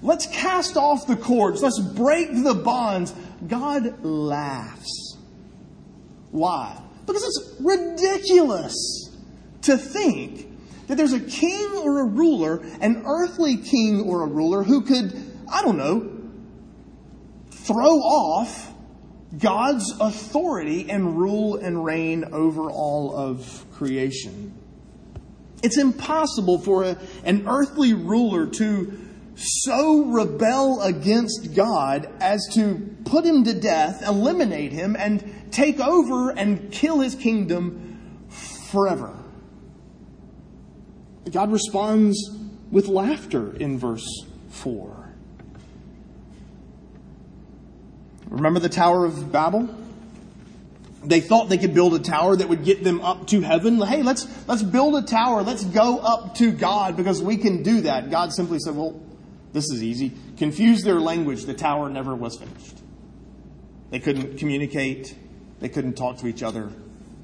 Let's 0.02 0.26
cast 0.26 0.76
off 0.76 1.06
the 1.06 1.16
cords. 1.16 1.62
Let's 1.62 1.80
break 1.80 2.28
the 2.42 2.54
bonds. 2.54 3.14
God 3.46 4.04
laughs. 4.04 5.16
Why? 6.30 6.80
Because 7.06 7.24
it's 7.24 7.60
ridiculous 7.60 8.74
to 9.62 9.76
think 9.76 10.48
that 10.86 10.96
there's 10.96 11.12
a 11.12 11.20
king 11.20 11.66
or 11.78 12.00
a 12.00 12.04
ruler, 12.04 12.58
an 12.80 13.02
earthly 13.06 13.56
king 13.56 14.02
or 14.02 14.22
a 14.22 14.26
ruler, 14.26 14.62
who 14.62 14.82
could, 14.82 15.12
I 15.50 15.62
don't 15.62 15.78
know, 15.78 16.12
throw 17.50 17.96
off 17.98 18.72
God's 19.36 19.92
authority 19.98 20.88
and 20.90 21.18
rule 21.18 21.56
and 21.56 21.84
reign 21.84 22.24
over 22.32 22.70
all 22.70 23.16
of 23.16 23.64
creation. 23.72 24.54
It's 25.66 25.78
impossible 25.78 26.60
for 26.60 26.84
a, 26.84 26.96
an 27.24 27.48
earthly 27.48 27.92
ruler 27.92 28.46
to 28.46 28.96
so 29.34 30.04
rebel 30.04 30.80
against 30.80 31.56
God 31.56 32.08
as 32.20 32.46
to 32.54 32.96
put 33.04 33.24
him 33.24 33.42
to 33.42 33.52
death, 33.52 34.00
eliminate 34.06 34.70
him, 34.70 34.94
and 34.96 35.28
take 35.50 35.80
over 35.80 36.30
and 36.30 36.70
kill 36.70 37.00
his 37.00 37.16
kingdom 37.16 37.98
forever. 38.70 39.12
God 41.32 41.50
responds 41.50 42.30
with 42.70 42.86
laughter 42.86 43.56
in 43.56 43.76
verse 43.76 44.06
4. 44.50 45.14
Remember 48.28 48.60
the 48.60 48.68
Tower 48.68 49.04
of 49.04 49.32
Babel? 49.32 49.68
They 51.06 51.20
thought 51.20 51.48
they 51.48 51.58
could 51.58 51.72
build 51.72 51.94
a 51.94 52.00
tower 52.00 52.36
that 52.36 52.48
would 52.48 52.64
get 52.64 52.82
them 52.82 53.00
up 53.00 53.28
to 53.28 53.40
heaven. 53.40 53.80
Hey, 53.80 54.02
let's, 54.02 54.26
let's 54.48 54.62
build 54.62 54.96
a 54.96 55.02
tower. 55.02 55.42
Let's 55.42 55.64
go 55.64 55.98
up 55.98 56.34
to 56.36 56.50
God 56.50 56.96
because 56.96 57.22
we 57.22 57.36
can 57.36 57.62
do 57.62 57.82
that. 57.82 58.10
God 58.10 58.32
simply 58.32 58.58
said, 58.58 58.74
well, 58.74 59.00
this 59.52 59.70
is 59.70 59.82
easy. 59.82 60.12
Confuse 60.36 60.82
their 60.82 61.00
language. 61.00 61.44
The 61.44 61.54
tower 61.54 61.88
never 61.88 62.14
was 62.14 62.36
finished. 62.36 62.82
They 63.90 64.00
couldn't 64.00 64.38
communicate. 64.38 65.16
They 65.60 65.68
couldn't 65.68 65.94
talk 65.94 66.18
to 66.18 66.26
each 66.26 66.42
other. 66.42 66.70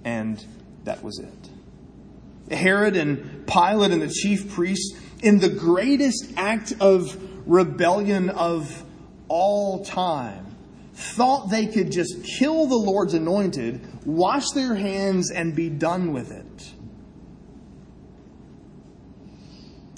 And 0.05 0.45
that 0.85 1.03
was 1.03 1.19
it. 1.19 2.55
Herod 2.55 2.97
and 2.97 3.47
Pilate 3.47 3.91
and 3.91 4.03
the 4.03 4.09
chief 4.09 4.53
priests, 4.53 4.97
in 5.23 5.41
the 5.41 5.49
greatest 5.49 6.33
act 6.37 6.73
of 6.81 7.17
rebellion 7.49 8.31
of 8.31 8.85
all 9.29 9.85
time, 9.85 10.51
thought 10.94 11.50
they 11.50 11.66
could 11.66 11.90
just 11.90 12.25
kill 12.38 12.66
the 12.66 12.76
Lord's 12.76 13.14
anointed, 13.14 14.06
wash 14.06 14.50
their 14.54 14.75
hands, 14.75 15.30
and 15.30 15.54
be 15.54 15.68
done 15.70 16.12
with 16.12 16.30
it. 16.30 16.72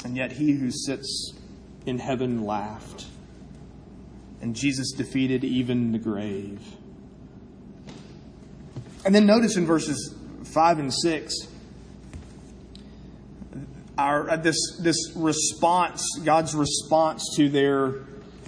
And 0.05 0.17
yet 0.17 0.33
he 0.33 0.53
who 0.53 0.71
sits 0.71 1.33
in 1.87 1.99
heaven 1.99 2.45
laughed, 2.45 3.07
and 4.41 4.55
Jesus 4.55 4.93
defeated 4.93 5.45
even 5.45 5.93
the 5.93 5.99
grave. 5.99 6.61
And 9.05 9.15
then 9.15 9.27
notice 9.27 9.57
in 9.57 9.67
verses 9.67 10.15
5 10.45 10.79
and 10.79 10.93
6, 10.93 11.35
our, 13.97 14.31
uh, 14.31 14.37
this, 14.37 14.57
this 14.81 15.13
response, 15.15 16.03
God's 16.25 16.55
response 16.55 17.25
to 17.37 17.49
their 17.49 17.91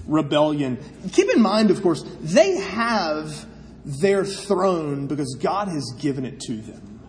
rebellion. 0.06 0.78
Keep 1.12 1.30
in 1.30 1.42
mind, 1.42 1.70
of 1.70 1.82
course, 1.82 2.02
they 2.20 2.56
have 2.56 3.46
their 3.84 4.25
throne 4.25 5.06
because 5.06 5.36
God 5.40 5.68
has 5.68 5.92
given 5.98 6.25
it 6.25 6.40
to 6.40 6.56
them. 6.56 7.00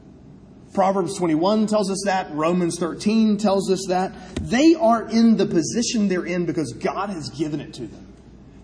Proverbs 0.73 1.17
21 1.17 1.65
tells 1.65 1.89
us 1.89 2.03
that. 2.05 2.31
Romans 2.31 2.77
13 2.77 3.37
tells 3.37 3.71
us 3.71 3.85
that. 3.87 4.13
They 4.35 4.75
are 4.75 5.09
in 5.09 5.37
the 5.37 5.47
position 5.47 6.07
they're 6.07 6.25
in 6.25 6.45
because 6.45 6.73
God 6.73 7.09
has 7.09 7.29
given 7.29 7.59
it 7.59 7.73
to 7.75 7.87
them. 7.87 8.13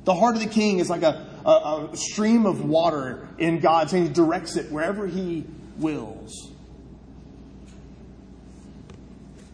The 0.03 0.13
heart 0.13 0.35
of 0.35 0.41
the 0.41 0.49
king 0.49 0.79
is 0.79 0.89
like 0.89 1.01
a, 1.01 1.25
a, 1.45 1.89
a 1.91 1.97
stream 1.97 2.45
of 2.45 2.65
water 2.65 3.27
in 3.39 3.59
God's 3.59 3.93
hand. 3.93 4.09
He 4.09 4.13
directs 4.13 4.57
it 4.57 4.71
wherever 4.71 5.07
he 5.07 5.45
wills. 5.77 6.51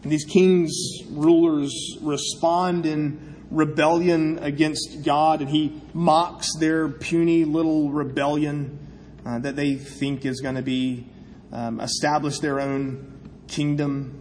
And 0.02 0.10
these 0.10 0.24
kings, 0.24 0.72
rulers 1.10 1.72
respond 2.00 2.84
in 2.84 3.29
rebellion 3.50 4.38
against 4.38 5.02
God, 5.04 5.40
and 5.40 5.50
he 5.50 5.80
mocks 5.92 6.54
their 6.58 6.88
puny 6.88 7.44
little 7.44 7.90
rebellion 7.90 8.78
uh, 9.26 9.38
that 9.40 9.56
they 9.56 9.74
think 9.74 10.24
is 10.24 10.40
going 10.40 10.54
to 10.54 10.62
be 10.62 11.06
um, 11.52 11.80
establish 11.80 12.38
their 12.38 12.60
own 12.60 13.18
kingdom. 13.48 14.16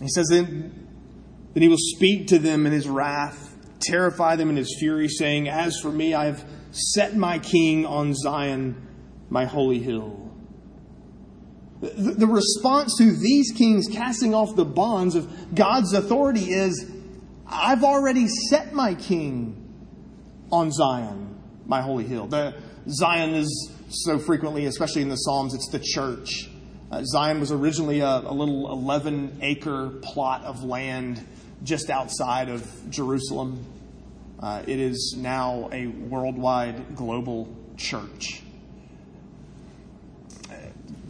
He 0.00 0.08
says 0.08 0.28
then, 0.30 0.88
then 1.52 1.62
he 1.62 1.68
will 1.68 1.76
speak 1.78 2.28
to 2.28 2.38
them 2.38 2.64
in 2.66 2.72
his 2.72 2.88
wrath, 2.88 3.56
terrify 3.80 4.36
them 4.36 4.48
in 4.50 4.56
his 4.56 4.76
fury, 4.78 5.08
saying, 5.08 5.48
As 5.48 5.78
for 5.80 5.90
me, 5.90 6.14
I 6.14 6.26
have 6.26 6.44
set 6.70 7.16
my 7.16 7.38
king 7.38 7.84
on 7.84 8.14
Zion, 8.14 8.86
my 9.28 9.44
holy 9.44 9.80
hill. 9.80 10.29
The, 11.80 12.26
response 12.26 12.94
to 12.98 13.10
these 13.10 13.52
kings 13.52 13.88
casting 13.90 14.34
off 14.34 14.54
the 14.54 14.66
bonds 14.66 15.14
of 15.14 15.54
God's 15.54 15.94
authority 15.94 16.52
is, 16.52 16.90
I've 17.46 17.84
already 17.84 18.28
set 18.28 18.74
my 18.74 18.94
king 18.94 19.56
on 20.52 20.72
Zion, 20.72 21.40
my 21.66 21.80
holy 21.80 22.04
hill. 22.04 22.26
The 22.26 22.54
Zion 22.86 23.30
is 23.30 23.72
so 23.88 24.18
frequently, 24.18 24.66
especially 24.66 25.00
in 25.02 25.08
the 25.08 25.16
Psalms, 25.16 25.54
it's 25.54 25.68
the 25.70 25.78
church. 25.78 26.50
Uh, 26.90 27.02
Zion 27.04 27.40
was 27.40 27.50
originally 27.50 28.00
a, 28.00 28.18
a 28.18 28.34
little 28.34 28.70
11 28.72 29.38
acre 29.40 29.88
plot 30.02 30.44
of 30.44 30.62
land 30.62 31.26
just 31.62 31.88
outside 31.88 32.50
of 32.50 32.90
Jerusalem. 32.90 33.64
Uh, 34.38 34.62
it 34.66 34.78
is 34.78 35.14
now 35.16 35.70
a 35.72 35.86
worldwide 35.86 36.94
global 36.94 37.54
church. 37.76 38.42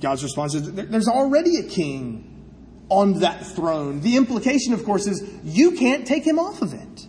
God's 0.01 0.23
response 0.23 0.55
is 0.55 0.73
there's 0.73 1.09
already 1.09 1.57
a 1.57 1.63
king 1.63 2.27
on 2.89 3.21
that 3.21 3.47
throne. 3.47 4.01
The 4.01 4.17
implication, 4.17 4.73
of 4.73 4.85
course, 4.85 5.07
is 5.07 5.23
you 5.45 5.73
can't 5.73 6.07
take 6.07 6.27
him 6.27 6.39
off 6.39 6.63
of 6.63 6.75
it. 6.75 7.07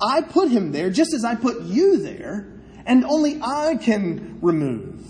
I 0.00 0.20
put 0.22 0.50
him 0.50 0.72
there 0.72 0.90
just 0.90 1.12
as 1.12 1.24
I 1.24 1.34
put 1.34 1.62
you 1.62 2.02
there, 2.02 2.46
and 2.86 3.04
only 3.04 3.40
I 3.42 3.76
can 3.76 4.38
remove. 4.40 5.04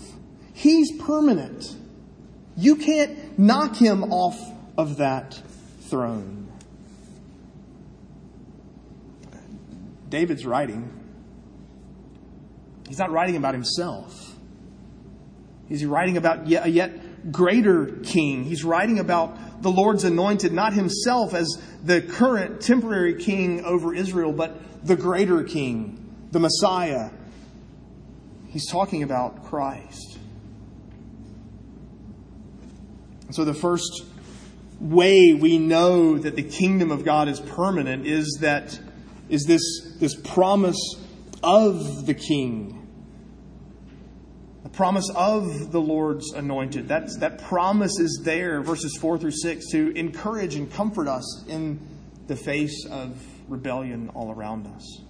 He's 0.53 0.91
permanent. 0.99 1.75
You 2.57 2.75
can't 2.75 3.37
knock 3.37 3.75
him 3.75 4.11
off 4.11 4.37
of 4.77 4.97
that 4.97 5.39
throne. 5.81 6.51
David's 10.09 10.45
writing. 10.45 10.91
He's 12.87 12.97
not 12.97 13.11
writing 13.11 13.35
about 13.35 13.53
himself. 13.53 14.35
He's 15.67 15.85
writing 15.85 16.17
about 16.17 16.47
yet, 16.47 16.71
yet 16.71 16.91
greater 17.31 17.87
king. 18.03 18.43
He's 18.43 18.63
writing 18.63 18.99
about 18.99 19.61
the 19.61 19.69
Lord's 19.69 20.03
anointed, 20.03 20.53
not 20.53 20.73
himself 20.73 21.33
as 21.33 21.61
the 21.83 22.01
current 22.01 22.61
temporary 22.61 23.15
king 23.15 23.63
over 23.65 23.93
Israel, 23.93 24.31
but 24.31 24.85
the 24.85 24.95
greater 24.95 25.43
king, 25.43 26.15
the 26.31 26.39
Messiah. 26.39 27.09
He's 28.47 28.69
talking 28.69 29.03
about 29.03 29.45
Christ. 29.45 30.17
So 33.31 33.45
the 33.45 33.53
first 33.53 34.05
way 34.79 35.33
we 35.33 35.57
know 35.57 36.17
that 36.17 36.35
the 36.35 36.43
kingdom 36.43 36.89
of 36.89 37.03
God 37.03 37.27
is 37.27 37.39
permanent 37.39 38.07
is 38.07 38.39
that 38.41 38.79
is 39.29 39.43
this, 39.45 39.61
this 39.99 40.15
promise 40.15 40.95
of 41.43 42.05
the 42.05 42.15
king. 42.15 42.78
The 44.71 44.77
promise 44.77 45.09
of 45.15 45.71
the 45.71 45.81
Lord's 45.81 46.31
anointed. 46.33 46.87
That's, 46.87 47.17
that 47.17 47.41
promise 47.43 47.99
is 47.99 48.21
there, 48.23 48.61
verses 48.61 48.97
4 48.97 49.17
through 49.17 49.31
6, 49.31 49.71
to 49.71 49.89
encourage 49.97 50.55
and 50.55 50.71
comfort 50.71 51.07
us 51.07 51.45
in 51.47 51.79
the 52.27 52.35
face 52.35 52.85
of 52.89 53.21
rebellion 53.47 54.09
all 54.13 54.31
around 54.31 54.67
us. 54.67 55.01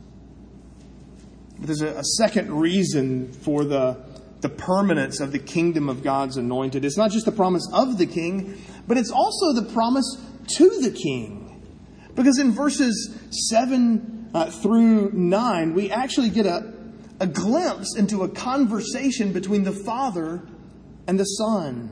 But 1.57 1.67
there's 1.67 1.81
a, 1.81 1.97
a 1.97 2.03
second 2.03 2.51
reason 2.51 3.31
for 3.33 3.65
the 3.65 4.09
the 4.41 4.49
permanence 4.49 5.19
of 5.19 5.31
the 5.31 5.39
kingdom 5.39 5.89
of 5.89 6.03
God's 6.03 6.37
anointed. 6.37 6.85
It's 6.85 6.97
not 6.97 7.11
just 7.11 7.25
the 7.25 7.31
promise 7.31 7.67
of 7.73 7.97
the 7.97 8.05
king, 8.05 8.61
but 8.87 8.97
it's 8.97 9.11
also 9.11 9.53
the 9.53 9.69
promise 9.73 10.17
to 10.57 10.69
the 10.81 10.91
king. 10.91 11.45
Because 12.15 12.39
in 12.39 12.51
verses 12.51 13.17
7 13.49 14.31
uh, 14.33 14.49
through 14.49 15.11
9, 15.11 15.73
we 15.73 15.91
actually 15.91 16.29
get 16.29 16.45
a, 16.45 16.73
a 17.19 17.27
glimpse 17.27 17.95
into 17.97 18.23
a 18.23 18.29
conversation 18.29 19.33
between 19.33 19.63
the 19.63 19.71
Father 19.71 20.41
and 21.07 21.19
the 21.19 21.25
Son. 21.25 21.91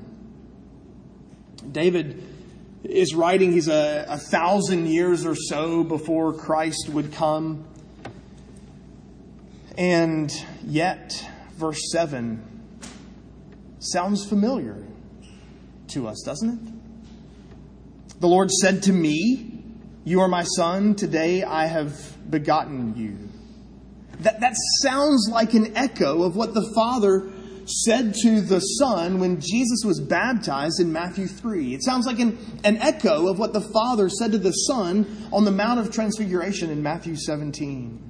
David 1.71 2.23
is 2.83 3.13
writing, 3.13 3.51
he's 3.51 3.67
a, 3.67 4.05
a 4.07 4.17
thousand 4.17 4.87
years 4.87 5.25
or 5.25 5.35
so 5.35 5.83
before 5.83 6.33
Christ 6.33 6.89
would 6.89 7.11
come. 7.11 7.65
And 9.77 10.31
yet, 10.63 11.29
verse 11.55 11.91
7 11.91 12.43
sounds 13.79 14.25
familiar 14.25 14.83
to 15.89 16.07
us, 16.07 16.21
doesn't 16.25 16.49
it? 16.49 18.19
The 18.19 18.27
Lord 18.27 18.49
said 18.49 18.83
to 18.83 18.93
me, 18.93 19.63
You 20.03 20.21
are 20.21 20.27
my 20.27 20.43
son, 20.43 20.95
today 20.95 21.43
I 21.43 21.67
have 21.67 22.31
begotten 22.31 22.95
you. 22.95 23.26
That, 24.21 24.39
that 24.39 24.53
sounds 24.81 25.29
like 25.31 25.53
an 25.53 25.75
echo 25.77 26.23
of 26.23 26.35
what 26.35 26.53
the 26.53 26.71
Father 26.73 27.29
said 27.65 28.13
to 28.13 28.41
the 28.41 28.59
Son 28.59 29.19
when 29.19 29.41
Jesus 29.41 29.83
was 29.85 29.99
baptized 29.99 30.79
in 30.79 30.91
Matthew 30.91 31.27
3. 31.27 31.73
It 31.73 31.83
sounds 31.83 32.05
like 32.05 32.19
an, 32.19 32.37
an 32.63 32.77
echo 32.77 33.27
of 33.27 33.39
what 33.39 33.53
the 33.53 33.61
Father 33.61 34.09
said 34.09 34.31
to 34.31 34.37
the 34.37 34.51
Son 34.51 35.29
on 35.31 35.43
the 35.43 35.51
Mount 35.51 35.79
of 35.79 35.91
Transfiguration 35.91 36.69
in 36.69 36.81
Matthew 36.81 37.15
17. 37.15 38.07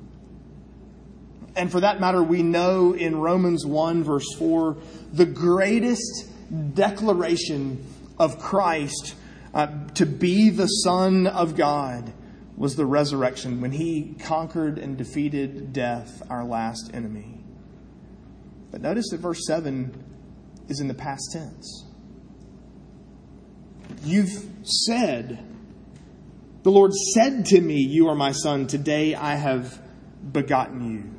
And 1.55 1.71
for 1.71 1.81
that 1.81 1.99
matter, 1.99 2.21
we 2.21 2.43
know 2.43 2.93
in 2.93 3.15
Romans 3.15 3.65
1, 3.65 4.03
verse 4.03 4.31
4, 4.37 4.77
the 5.11 5.25
greatest 5.25 6.29
declaration 6.75 7.83
of 8.19 8.37
Christ 8.37 9.15
uh, 9.55 9.67
to 9.95 10.05
be 10.05 10.51
the 10.51 10.67
Son 10.67 11.25
of 11.25 11.55
God 11.55 12.13
was 12.57 12.75
the 12.75 12.85
resurrection 12.85 13.61
when 13.61 13.71
he 13.71 14.15
conquered 14.19 14.79
and 14.79 14.97
defeated 14.97 15.71
death, 15.71 16.23
our 16.29 16.43
last 16.43 16.89
enemy. 16.93 17.43
But 18.71 18.81
notice 18.81 19.09
that 19.11 19.19
verse 19.19 19.45
7 19.45 20.03
is 20.67 20.79
in 20.79 20.87
the 20.87 20.93
past 20.95 21.29
tense. 21.31 21.85
You've 24.03 24.49
said, 24.63 25.45
the 26.63 26.71
Lord 26.71 26.93
said 26.93 27.45
to 27.47 27.61
me, 27.61 27.75
You 27.75 28.09
are 28.09 28.15
my 28.15 28.31
son, 28.31 28.67
today 28.67 29.15
I 29.15 29.35
have 29.35 29.79
begotten 30.33 30.91
you. 30.91 31.17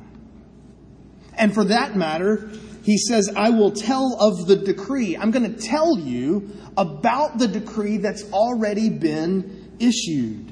And 1.35 1.53
for 1.53 1.63
that 1.63 1.95
matter, 1.95 2.49
he 2.83 2.97
says, 2.97 3.31
I 3.35 3.49
will 3.49 3.71
tell 3.71 4.17
of 4.19 4.45
the 4.45 4.57
decree. 4.57 5.15
I'm 5.15 5.31
going 5.31 5.55
to 5.55 5.59
tell 5.61 5.97
you 5.97 6.51
about 6.77 7.37
the 7.37 7.47
decree 7.47 7.97
that's 7.97 8.29
already 8.31 8.89
been 8.89 9.75
issued. 9.79 10.48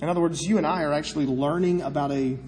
In 0.00 0.08
other 0.08 0.20
words, 0.20 0.42
you 0.42 0.58
and 0.58 0.66
I 0.66 0.82
are 0.82 0.92
actually 0.92 1.26
learning 1.26 1.82
about 1.82 2.12
a, 2.12 2.38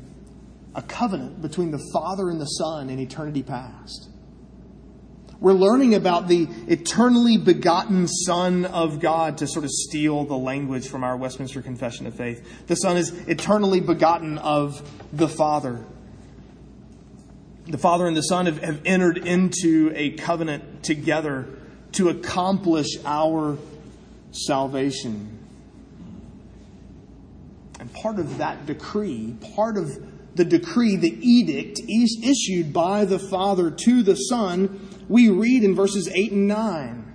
a 0.74 0.82
covenant 0.82 1.42
between 1.42 1.70
the 1.70 1.80
Father 1.92 2.30
and 2.30 2.40
the 2.40 2.46
Son 2.46 2.90
in 2.90 2.98
eternity 2.98 3.42
past. 3.42 4.08
We're 5.40 5.54
learning 5.54 5.94
about 5.94 6.28
the 6.28 6.46
eternally 6.68 7.38
begotten 7.38 8.06
Son 8.06 8.66
of 8.66 9.00
God 9.00 9.38
to 9.38 9.46
sort 9.46 9.64
of 9.64 9.70
steal 9.70 10.24
the 10.24 10.36
language 10.36 10.88
from 10.88 11.02
our 11.02 11.16
Westminster 11.16 11.62
Confession 11.62 12.06
of 12.06 12.14
Faith. 12.14 12.66
The 12.66 12.76
Son 12.76 12.96
is 12.96 13.10
eternally 13.26 13.80
begotten 13.80 14.36
of 14.38 14.88
the 15.12 15.28
Father 15.28 15.84
the 17.70 17.78
Father 17.78 18.06
and 18.06 18.16
the 18.16 18.22
Son 18.22 18.46
have, 18.46 18.58
have 18.62 18.80
entered 18.84 19.18
into 19.18 19.92
a 19.94 20.10
covenant 20.10 20.82
together 20.82 21.46
to 21.92 22.08
accomplish 22.08 22.88
our 23.04 23.58
salvation. 24.32 25.38
Part 27.94 28.18
of 28.18 28.38
that 28.38 28.66
decree, 28.66 29.36
part 29.54 29.76
of 29.76 29.90
the 30.34 30.44
decree, 30.44 30.96
the 30.96 31.18
edict 31.20 31.80
is 31.88 32.20
issued 32.22 32.72
by 32.72 33.04
the 33.04 33.18
Father 33.18 33.70
to 33.70 34.02
the 34.02 34.14
Son, 34.14 34.88
we 35.08 35.28
read 35.28 35.64
in 35.64 35.74
verses 35.74 36.08
8 36.08 36.32
and 36.32 36.46
9. 36.46 37.10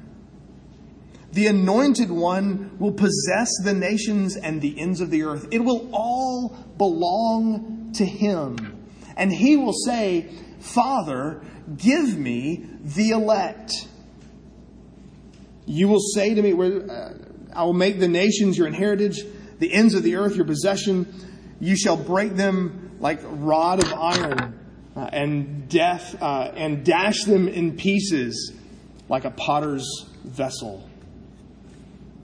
The 1.32 1.48
anointed 1.48 2.12
one 2.12 2.78
will 2.80 2.94
possess 2.94 3.50
the 3.64 3.74
nations 3.74 4.38
and 4.38 4.62
the 4.62 4.80
ends 4.80 5.02
of 5.02 5.10
the 5.10 5.24
earth. 5.24 5.48
It 5.52 5.60
will 5.60 5.90
all 5.92 6.50
belong 6.78 7.92
to 7.96 8.06
him. 8.06 8.88
And 9.18 9.32
he 9.32 9.58
will 9.58 9.74
say, 9.74 10.30
Father, 10.60 11.42
give 11.78 12.18
me 12.18 12.66
the 12.82 13.10
elect. 13.10 13.88
You 15.66 15.88
will 15.88 16.00
say 16.00 16.34
to 16.34 16.42
me, 16.42 16.54
uh, 16.54 17.10
I 17.54 17.64
will 17.64 17.74
make 17.74 18.00
the 18.00 18.08
nations 18.08 18.58
your 18.58 18.68
inheritance, 18.68 19.22
the 19.60 19.74
ends 19.74 19.94
of 19.94 20.04
the 20.04 20.16
earth 20.16 20.36
your 20.36 20.46
possession. 20.46 21.08
You 21.60 21.76
shall 21.76 21.98
break 21.98 22.36
them 22.36 22.98
like 23.00 23.24
a 23.24 23.28
rod 23.28 23.84
of 23.84 23.94
iron, 23.94 24.60
uh, 24.96 25.10
and 25.12 25.68
death, 25.68 26.22
uh, 26.22 26.52
and 26.56 26.86
dash 26.86 27.24
them 27.26 27.48
in 27.48 27.76
pieces 27.76 28.54
like 29.10 29.26
a 29.26 29.32
potter's 29.32 30.06
vessel. 30.24 30.90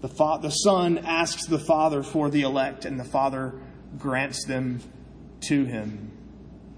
The, 0.02 0.08
fa- 0.08 0.40
the 0.42 0.50
Son 0.50 0.98
asks 1.00 1.46
the 1.46 1.60
Father 1.60 2.02
for 2.02 2.30
the 2.30 2.42
elect, 2.42 2.86
and 2.86 3.00
the 3.00 3.04
Father 3.06 3.54
grants 3.98 4.46
them 4.46 4.82
to 5.48 5.66
him. 5.66 6.12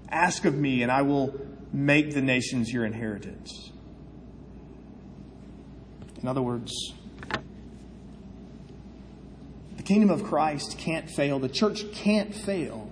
Ask 0.08 0.44
of 0.44 0.54
me, 0.54 0.82
and 0.82 0.92
I 0.92 1.02
will 1.02 1.40
make 1.72 2.12
the 2.12 2.22
nations 2.22 2.72
your 2.72 2.84
inheritance. 2.84 3.72
In 6.20 6.28
other 6.28 6.42
words, 6.42 6.72
kingdom 9.84 10.10
of 10.10 10.24
Christ 10.24 10.78
can't 10.78 11.10
fail. 11.10 11.38
The 11.38 11.48
church 11.48 11.92
can't 11.92 12.34
fail 12.34 12.90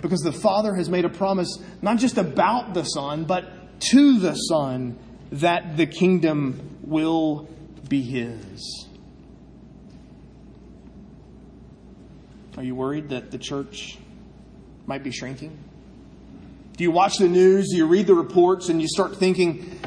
because 0.00 0.20
the 0.20 0.32
Father 0.32 0.74
has 0.74 0.88
made 0.88 1.04
a 1.04 1.08
promise 1.08 1.58
not 1.82 1.98
just 1.98 2.18
about 2.18 2.74
the 2.74 2.84
Son, 2.84 3.24
but 3.24 3.80
to 3.90 4.18
the 4.18 4.34
Son 4.34 4.98
that 5.32 5.76
the 5.76 5.86
kingdom 5.86 6.78
will 6.82 7.48
be 7.88 8.02
His. 8.02 8.86
Are 12.56 12.62
you 12.62 12.74
worried 12.74 13.10
that 13.10 13.30
the 13.30 13.38
church 13.38 13.98
might 14.86 15.02
be 15.02 15.12
shrinking? 15.12 15.56
Do 16.76 16.84
you 16.84 16.90
watch 16.90 17.18
the 17.18 17.28
news? 17.28 17.68
Do 17.70 17.76
you 17.76 17.86
read 17.86 18.06
the 18.06 18.14
reports 18.14 18.68
and 18.68 18.80
you 18.80 18.88
start 18.88 19.16
thinking, 19.16 19.79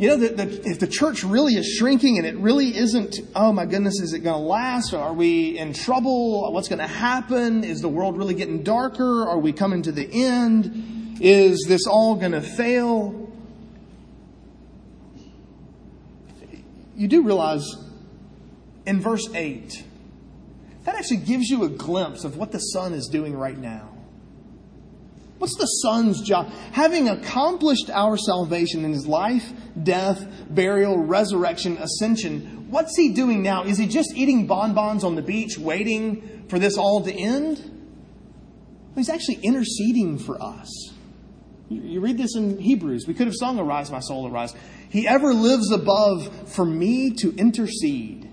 you 0.00 0.08
know, 0.08 0.16
that 0.16 0.66
if 0.66 0.80
the 0.80 0.86
church 0.86 1.24
really 1.24 1.56
is 1.56 1.76
shrinking 1.76 2.16
and 2.16 2.26
it 2.26 2.34
really 2.38 2.74
isn't, 2.74 3.20
oh 3.36 3.52
my 3.52 3.66
goodness, 3.66 4.00
is 4.00 4.14
it 4.14 4.20
going 4.20 4.40
to 4.40 4.48
last? 4.48 4.94
Are 4.94 5.12
we 5.12 5.58
in 5.58 5.74
trouble? 5.74 6.50
What's 6.54 6.68
going 6.68 6.78
to 6.78 6.86
happen? 6.86 7.64
Is 7.64 7.82
the 7.82 7.88
world 7.90 8.16
really 8.16 8.32
getting 8.32 8.62
darker? 8.62 9.28
Are 9.28 9.38
we 9.38 9.52
coming 9.52 9.82
to 9.82 9.92
the 9.92 10.08
end? 10.10 11.18
Is 11.20 11.66
this 11.68 11.86
all 11.86 12.14
going 12.14 12.32
to 12.32 12.40
fail? 12.40 13.30
You 16.96 17.06
do 17.06 17.22
realize 17.22 17.66
in 18.86 19.02
verse 19.02 19.28
8, 19.34 19.84
that 20.84 20.94
actually 20.94 21.18
gives 21.18 21.50
you 21.50 21.64
a 21.64 21.68
glimpse 21.68 22.24
of 22.24 22.38
what 22.38 22.52
the 22.52 22.58
Son 22.58 22.94
is 22.94 23.06
doing 23.06 23.36
right 23.36 23.58
now. 23.58 23.90
What's 25.40 25.56
the 25.56 25.64
Son's 25.64 26.20
job? 26.20 26.52
Having 26.72 27.08
accomplished 27.08 27.88
our 27.88 28.18
salvation 28.18 28.84
in 28.84 28.92
his 28.92 29.06
life, 29.06 29.50
death, 29.82 30.22
burial, 30.50 30.98
resurrection, 30.98 31.78
ascension, 31.78 32.66
what's 32.70 32.94
he 32.94 33.14
doing 33.14 33.42
now? 33.42 33.64
Is 33.64 33.78
he 33.78 33.86
just 33.86 34.12
eating 34.14 34.46
bonbons 34.46 35.02
on 35.02 35.14
the 35.14 35.22
beach, 35.22 35.56
waiting 35.56 36.44
for 36.50 36.58
this 36.58 36.76
all 36.76 37.02
to 37.04 37.10
end? 37.10 37.56
He's 38.94 39.08
actually 39.08 39.36
interceding 39.42 40.18
for 40.18 40.40
us. 40.42 40.92
You 41.70 42.00
read 42.00 42.18
this 42.18 42.36
in 42.36 42.58
Hebrews. 42.58 43.06
We 43.08 43.14
could 43.14 43.26
have 43.26 43.34
sung 43.34 43.58
Arise, 43.58 43.90
my 43.90 44.00
soul, 44.00 44.28
arise. 44.30 44.54
He 44.90 45.08
ever 45.08 45.32
lives 45.32 45.72
above 45.72 46.50
for 46.52 46.66
me 46.66 47.12
to 47.12 47.34
intercede 47.36 48.30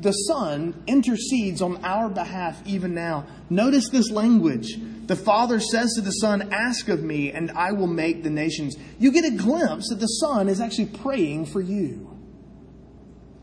the 0.00 0.12
Son 0.12 0.80
intercedes 0.86 1.60
on 1.60 1.84
our 1.84 2.08
behalf 2.08 2.62
even 2.66 2.94
now. 2.94 3.26
Notice 3.50 3.88
this 3.88 4.10
language. 4.10 4.78
The 5.08 5.16
Father 5.16 5.58
says 5.58 5.94
to 5.94 6.00
the 6.00 6.12
Son, 6.12 6.52
Ask 6.52 6.88
of 6.88 7.02
me, 7.02 7.32
and 7.32 7.50
I 7.50 7.72
will 7.72 7.86
make 7.86 8.22
the 8.22 8.30
nations. 8.30 8.76
You 8.98 9.10
get 9.10 9.24
a 9.24 9.36
glimpse 9.36 9.88
that 9.88 10.00
the 10.00 10.06
Son 10.06 10.48
is 10.48 10.60
actually 10.60 10.86
praying 10.86 11.46
for 11.46 11.60
you. 11.60 12.16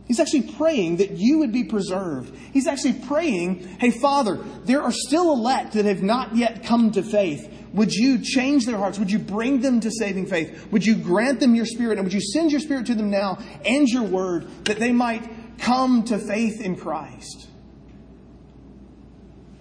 He's 0.08 0.20
actually 0.20 0.54
praying 0.54 0.98
that 0.98 1.12
you 1.12 1.40
would 1.40 1.52
be 1.52 1.64
preserved. 1.64 2.36
He's 2.54 2.68
actually 2.68 2.94
praying, 3.08 3.68
Hey, 3.80 3.92
Father, 3.92 4.38
there 4.66 4.82
are 4.82 4.92
still 4.92 5.34
elect 5.34 5.74
that 5.74 5.86
have 5.86 6.04
not 6.04 6.36
yet 6.36 6.64
come 6.64 6.92
to 6.92 7.04
faith. 7.04 7.52
Would 7.74 7.92
you 7.92 8.20
change 8.20 8.66
their 8.66 8.78
hearts? 8.78 9.00
Would 9.00 9.12
you 9.12 9.20
bring 9.20 9.60
them 9.60 9.82
to 9.82 9.92
saving 9.92 10.28
faith? 10.28 10.72
Would 10.72 10.86
you 10.86 10.96
grant 10.96 11.42
them 11.42 11.56
your 11.56 11.66
spirit? 11.66 11.98
And 11.98 12.06
would 12.06 12.14
you 12.14 12.22
send 12.22 12.52
your 12.52 12.62
spirit 12.62 12.86
to 12.86 12.96
them 12.96 13.10
now 13.10 13.40
and 13.66 13.88
your 13.88 14.04
word 14.04 14.48
that 14.66 14.78
they 14.78 14.94
might 14.94 15.28
come 15.60 16.04
to 16.04 16.18
faith 16.18 16.62
in 16.62 16.76
Christ. 16.76 17.50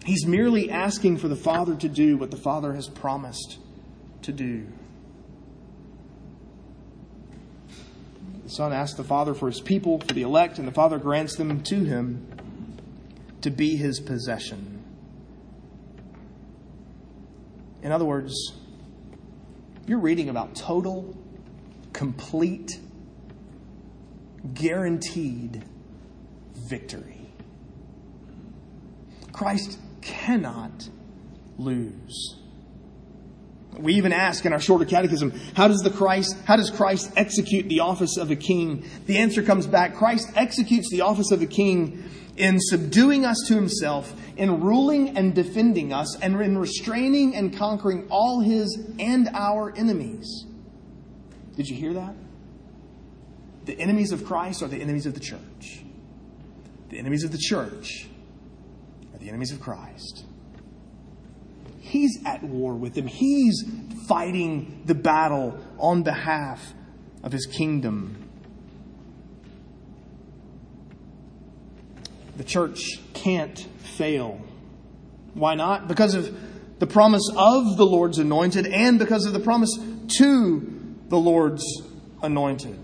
He's 0.04 0.26
merely 0.26 0.70
asking 0.70 1.16
for 1.16 1.28
the 1.28 1.36
Father 1.36 1.74
to 1.76 1.88
do 1.88 2.18
what 2.18 2.30
the 2.30 2.36
Father 2.36 2.74
has 2.74 2.88
promised 2.88 3.58
to 4.22 4.32
do. 4.32 4.66
The 8.44 8.50
Son 8.50 8.74
asks 8.74 8.96
the 8.98 9.04
Father 9.04 9.32
for 9.32 9.48
his 9.48 9.62
people, 9.62 10.00
for 10.00 10.12
the 10.12 10.20
elect, 10.20 10.58
and 10.58 10.68
the 10.68 10.72
Father 10.72 10.98
grants 10.98 11.36
them 11.36 11.62
to 11.62 11.84
him 11.84 12.26
to 13.40 13.50
be 13.50 13.76
his 13.76 13.98
possession. 13.98 14.84
In 17.82 17.90
other 17.90 18.04
words, 18.04 18.34
you're 19.86 20.00
reading 20.00 20.28
about 20.28 20.54
total, 20.54 21.16
complete, 21.94 22.78
guaranteed 24.52 25.64
victory. 26.54 27.32
Christ 29.32 29.78
cannot 30.04 30.88
lose. 31.58 32.36
We 33.76 33.94
even 33.94 34.12
ask 34.12 34.44
in 34.44 34.52
our 34.52 34.60
shorter 34.60 34.84
catechism, 34.84 35.32
how 35.56 35.66
does 35.66 35.80
the 35.80 35.90
Christ, 35.90 36.36
how 36.44 36.56
does 36.56 36.70
Christ 36.70 37.10
execute 37.16 37.68
the 37.68 37.80
office 37.80 38.16
of 38.16 38.30
a 38.30 38.36
king? 38.36 38.88
The 39.06 39.18
answer 39.18 39.42
comes 39.42 39.66
back, 39.66 39.96
Christ 39.96 40.30
executes 40.36 40.90
the 40.90 41.00
office 41.00 41.32
of 41.32 41.42
a 41.42 41.46
king 41.46 42.04
in 42.36 42.60
subduing 42.60 43.24
us 43.24 43.42
to 43.48 43.54
himself, 43.54 44.14
in 44.36 44.60
ruling 44.60 45.16
and 45.16 45.34
defending 45.34 45.92
us, 45.92 46.16
and 46.20 46.40
in 46.40 46.58
restraining 46.58 47.34
and 47.34 47.56
conquering 47.56 48.06
all 48.10 48.40
his 48.40 48.78
and 48.98 49.28
our 49.32 49.72
enemies. 49.76 50.44
Did 51.56 51.68
you 51.68 51.76
hear 51.76 51.94
that? 51.94 52.14
The 53.64 53.78
enemies 53.80 54.12
of 54.12 54.24
Christ 54.24 54.62
are 54.62 54.68
the 54.68 54.80
enemies 54.80 55.06
of 55.06 55.14
the 55.14 55.20
church. 55.20 55.84
The 56.90 56.98
enemies 56.98 57.24
of 57.24 57.32
the 57.32 57.38
church 57.38 58.08
the 59.24 59.30
enemies 59.30 59.52
of 59.52 59.60
Christ. 59.60 60.26
He's 61.80 62.18
at 62.26 62.42
war 62.42 62.74
with 62.74 62.92
them. 62.92 63.06
He's 63.06 63.64
fighting 64.06 64.82
the 64.84 64.94
battle 64.94 65.58
on 65.78 66.02
behalf 66.02 66.74
of 67.22 67.32
his 67.32 67.46
kingdom. 67.46 68.28
The 72.37 72.44
church 72.44 73.00
can't 73.14 73.58
fail. 73.96 74.42
Why 75.32 75.54
not? 75.54 75.88
Because 75.88 76.14
of 76.14 76.78
the 76.78 76.87
promise 76.87 77.26
of 77.34 77.78
the 77.78 77.87
Lord's 77.87 78.18
anointed 78.18 78.66
and 78.66 78.98
because 78.98 79.24
of 79.24 79.32
the 79.32 79.40
promise 79.40 79.74
to 80.18 80.96
the 81.08 81.16
Lord's 81.16 81.64
anointed. 82.22 82.78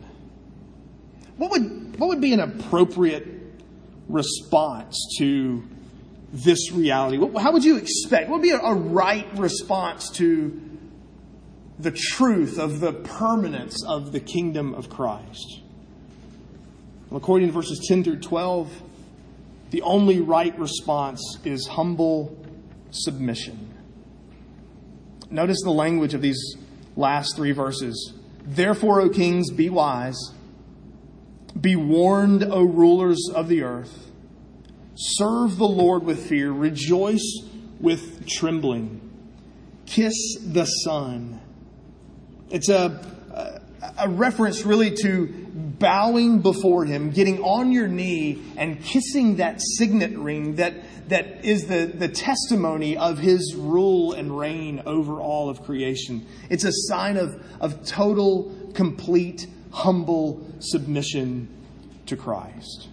What 1.36 1.50
would, 1.50 1.98
what 2.00 2.08
would 2.08 2.22
be 2.22 2.32
an 2.32 2.40
appropriate 2.40 3.26
response 4.08 4.96
to 5.18 5.62
this 6.32 6.72
reality? 6.72 7.18
How 7.38 7.52
would 7.52 7.64
you 7.64 7.76
expect? 7.76 8.28
What 8.28 8.40
would 8.40 8.42
be 8.42 8.50
a 8.50 8.74
right 8.74 9.26
response 9.36 10.10
to 10.16 10.60
the 11.78 11.90
truth 11.90 12.58
of 12.58 12.80
the 12.80 12.92
permanence 12.92 13.84
of 13.86 14.12
the 14.12 14.20
kingdom 14.20 14.74
of 14.74 14.90
Christ? 14.90 15.60
Well, 17.08 17.18
according 17.18 17.48
to 17.48 17.52
verses 17.52 17.84
10 17.88 18.04
through 18.04 18.20
12, 18.20 18.82
the 19.70 19.82
only 19.82 20.20
right 20.20 20.56
response 20.58 21.38
is 21.44 21.66
humble 21.66 22.36
submission. 22.90 23.74
Notice 25.30 25.62
the 25.62 25.70
language 25.70 26.14
of 26.14 26.22
these 26.22 26.56
last 26.96 27.36
three 27.36 27.52
verses. 27.52 28.14
Therefore, 28.44 29.00
O 29.00 29.08
kings, 29.08 29.50
be 29.50 29.70
wise 29.70 30.32
be 31.58 31.76
warned, 31.76 32.44
O 32.44 32.62
rulers 32.62 33.18
of 33.34 33.48
the 33.48 33.62
earth. 33.62 34.09
Serve 34.94 35.56
the 35.56 35.68
Lord 35.68 36.04
with 36.04 36.26
fear. 36.28 36.50
Rejoice 36.50 37.42
with 37.80 38.26
trembling. 38.26 39.00
Kiss 39.86 40.14
the 40.40 40.64
Son. 40.64 41.40
It's 42.50 42.68
a, 42.68 43.60
a, 43.98 44.08
reference 44.08 44.64
really 44.64 44.94
to 45.02 45.26
bowing 45.78 46.40
before 46.40 46.84
Him, 46.84 47.10
getting 47.10 47.42
on 47.42 47.72
your 47.72 47.88
knee 47.88 48.42
and 48.56 48.82
kissing 48.82 49.36
that 49.36 49.60
signet 49.60 50.16
ring 50.18 50.56
that, 50.56 50.74
that 51.08 51.44
is 51.44 51.66
the, 51.66 51.86
the 51.86 52.08
testimony 52.08 52.96
of 52.96 53.18
His 53.18 53.54
rule 53.56 54.12
and 54.12 54.36
reign 54.36 54.82
over 54.84 55.20
all 55.20 55.48
of 55.48 55.62
creation. 55.62 56.26
It's 56.50 56.64
a 56.64 56.72
sign 56.72 57.16
of, 57.16 57.42
of 57.60 57.86
total, 57.86 58.70
complete 58.74 59.46
humble 59.72 60.46
submission 60.58 61.48
to 62.06 62.16
Christ. 62.16 62.88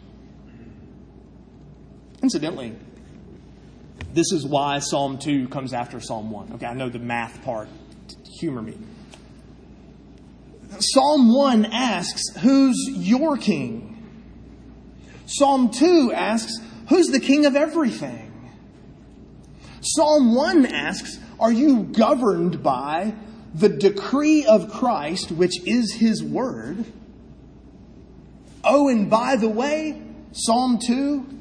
Incidentally, 2.22 2.76
this 4.14 4.32
is 4.32 4.46
why 4.46 4.80
Psalm 4.80 5.20
2 5.20 5.48
comes 5.50 5.74
after 5.74 6.00
Psalm 6.00 6.32
1. 6.32 6.54
Okay, 6.54 6.66
I 6.66 6.74
know 6.74 6.90
the 6.90 7.00
math 7.00 7.44
part, 7.44 7.70
humor 8.40 8.62
me. 8.62 8.78
Psalm 10.80 11.34
1 11.34 11.66
asks, 11.66 12.24
Who's 12.42 12.78
your 12.92 13.38
king? 13.38 13.94
Psalm 15.26 15.70
2 15.70 16.12
asks, 16.14 16.60
Who's 16.90 17.08
the 17.08 17.20
king 17.20 17.46
of 17.46 17.56
everything? 17.56 18.24
Psalm 19.82 20.34
1 20.36 20.66
asks, 20.66 21.20
Are 21.40 21.52
you 21.52 21.84
governed 21.84 22.64
by 22.64 23.14
the 23.54 23.70
decree 23.70 24.46
of 24.46 24.72
Christ, 24.72 25.32
which 25.32 25.66
is 25.66 25.94
his 25.94 26.24
word? 26.24 26.86
Oh, 28.64 28.90
and 28.90 29.10
by 29.10 29.36
the 29.36 29.50
way, 29.50 30.02
Psalm 30.32 30.80
2, 30.86 31.37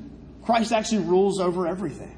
Christ 0.47 0.73
actually 0.73 1.03
rules 1.03 1.41
over 1.41 1.67
everything. 1.67 2.17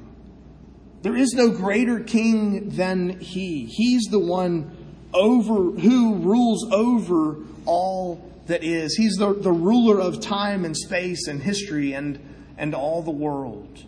There 1.01 1.15
is 1.15 1.33
no 1.33 1.49
greater 1.49 1.99
king 1.99 2.69
than 2.69 3.19
he. 3.19 3.65
He's 3.65 4.03
the 4.03 4.19
one 4.19 4.75
over 5.11 5.71
who 5.71 6.15
rules 6.17 6.71
over 6.71 7.37
all 7.65 8.31
that 8.45 8.63
is. 8.63 8.95
He's 8.95 9.15
the, 9.15 9.33
the 9.33 9.51
ruler 9.51 9.99
of 9.99 10.21
time 10.21 10.63
and 10.63 10.77
space 10.77 11.27
and 11.27 11.41
history 11.41 11.93
and, 11.93 12.19
and 12.55 12.75
all 12.75 13.01
the 13.01 13.09
world. 13.09 13.83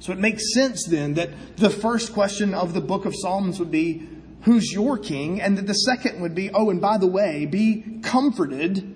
So 0.00 0.12
it 0.12 0.18
makes 0.18 0.52
sense 0.52 0.84
then 0.88 1.14
that 1.14 1.56
the 1.56 1.70
first 1.70 2.12
question 2.12 2.52
of 2.52 2.74
the 2.74 2.80
book 2.80 3.04
of 3.04 3.14
Psalms 3.16 3.60
would 3.60 3.70
be, 3.70 4.08
Who's 4.42 4.72
your 4.72 4.98
king? 4.98 5.40
And 5.40 5.56
that 5.56 5.68
the 5.68 5.72
second 5.72 6.20
would 6.20 6.34
be, 6.34 6.50
Oh, 6.50 6.68
and 6.68 6.80
by 6.80 6.98
the 6.98 7.06
way, 7.06 7.46
be 7.46 8.00
comforted. 8.02 8.92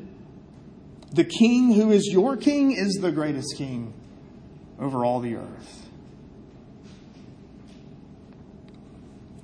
The 1.12 1.24
king 1.24 1.72
who 1.72 1.92
is 1.92 2.08
your 2.12 2.36
king 2.36 2.72
is 2.72 2.94
the 3.00 3.12
greatest 3.12 3.56
king 3.56 3.94
over 4.78 5.04
all 5.04 5.20
the 5.20 5.36
earth. 5.36 5.88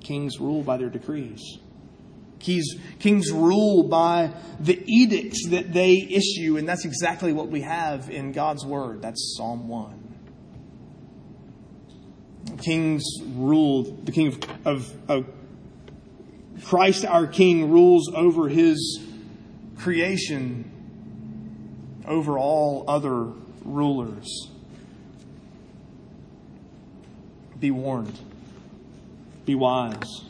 Kings 0.01 0.39
rule 0.39 0.61
by 0.63 0.77
their 0.77 0.89
decrees. 0.89 1.57
Kings, 2.39 2.75
kings 2.99 3.31
rule 3.31 3.83
by 3.83 4.31
the 4.59 4.79
edicts 4.85 5.47
that 5.49 5.73
they 5.73 5.93
issue, 5.93 6.57
and 6.57 6.69
that's 6.69 6.85
exactly 6.85 7.33
what 7.33 7.49
we 7.49 7.61
have 7.61 8.09
in 8.09 8.31
God's 8.31 8.63
Word. 8.63 9.01
That's 9.01 9.35
Psalm 9.35 9.67
1. 9.67 10.01
Kings 12.63 13.03
rule, 13.33 13.83
the 13.83 14.11
king 14.11 14.27
of, 14.27 14.39
of, 14.65 14.95
of 15.09 15.25
Christ, 16.63 17.03
our 17.03 17.25
King, 17.25 17.71
rules 17.71 18.11
over 18.13 18.47
his 18.47 19.03
creation, 19.77 20.71
over 22.07 22.37
all 22.37 22.85
other 22.87 23.31
rulers. 23.63 24.51
Be 27.65 27.71
warned. 27.71 28.19
Be 29.43 29.55
wise. 29.55 30.21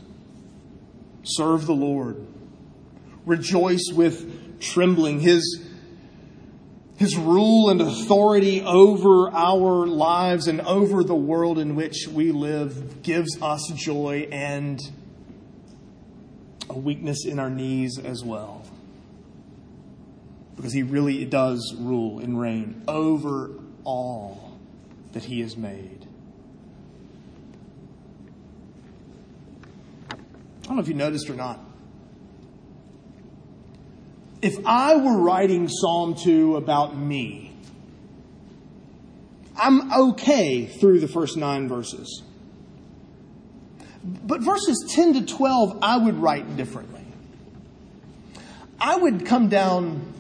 Serve 1.24 1.66
the 1.66 1.74
Lord. 1.74 2.26
Rejoice 3.26 3.90
with 3.94 4.62
trembling. 4.62 5.20
His, 5.20 5.62
his 6.96 7.18
rule 7.18 7.72
and 7.72 7.82
authority 7.82 8.62
over 8.62 9.30
our 9.32 9.86
lives 9.86 10.48
and 10.48 10.62
over 10.62 11.04
the 11.04 11.14
world 11.14 11.60
in 11.60 11.76
which 11.76 12.08
we 12.08 12.32
live 12.32 13.04
gives 13.04 13.38
us 13.42 13.70
joy 13.76 14.30
and 14.32 14.80
a 16.70 16.78
weakness 16.78 17.26
in 17.26 17.38
our 17.38 17.50
knees 17.50 18.00
as 18.00 18.24
well. 18.24 18.66
Because 20.56 20.72
he 20.72 20.84
really 20.84 21.26
does 21.26 21.76
rule 21.78 22.20
and 22.20 22.40
reign 22.40 22.82
over 22.88 23.52
all 23.84 24.58
that 25.12 25.26
he 25.26 25.42
has 25.42 25.58
made. 25.58 26.05
Don't 30.76 30.84
know 30.84 30.90
if 30.90 30.90
you 30.90 30.96
noticed 30.96 31.30
or 31.30 31.36
not. 31.36 31.60
If 34.42 34.58
I 34.66 34.98
were 34.98 35.18
writing 35.18 35.70
Psalm 35.70 36.16
2 36.16 36.58
about 36.58 36.98
me, 36.98 37.56
I'm 39.56 39.92
okay 40.10 40.66
through 40.66 41.00
the 41.00 41.08
first 41.08 41.38
nine 41.38 41.70
verses. 41.70 42.24
But 44.04 44.42
verses 44.42 44.86
10 44.90 45.14
to 45.14 45.26
12, 45.26 45.80
I 45.82 45.98
would 45.98 46.16
write 46.16 46.58
differently. 46.58 47.06
I 48.78 48.98
would 48.98 49.26
come 49.26 49.48
down 49.48 50.14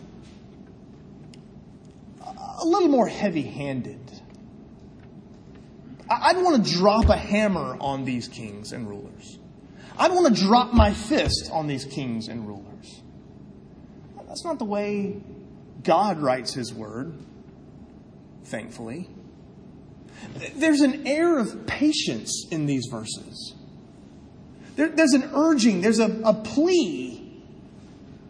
a 2.26 2.66
little 2.66 2.88
more 2.88 3.08
heavy 3.08 3.44
handed. 3.44 4.00
I'd 6.10 6.38
want 6.38 6.66
to 6.66 6.72
drop 6.72 7.10
a 7.10 7.18
hammer 7.18 7.76
on 7.82 8.06
these 8.06 8.30
kings 8.30 8.72
and 8.72 8.88
rulers. 8.88 9.38
I'd 9.98 10.12
want 10.12 10.36
to 10.36 10.42
drop 10.42 10.74
my 10.74 10.94
fist 10.94 11.50
on 11.52 11.68
these 11.68 11.86
kings 11.86 12.28
and 12.28 12.48
rulers. 12.48 13.02
That's 14.28 14.44
not 14.44 14.60
the 14.60 14.66
way 14.66 15.22
God 15.84 16.20
writes 16.20 16.54
his 16.54 16.74
word, 16.74 17.14
thankfully. 18.44 19.10
There's 20.56 20.82
an 20.82 21.08
air 21.08 21.38
of 21.40 21.66
patience 21.68 22.48
in 22.52 22.66
these 22.66 22.88
verses. 22.92 23.56
There, 24.76 24.90
there's 24.90 25.14
an 25.14 25.30
urging, 25.34 25.82
there's 25.82 26.00
a, 26.00 26.12
a 26.26 26.34
plea. 26.34 27.42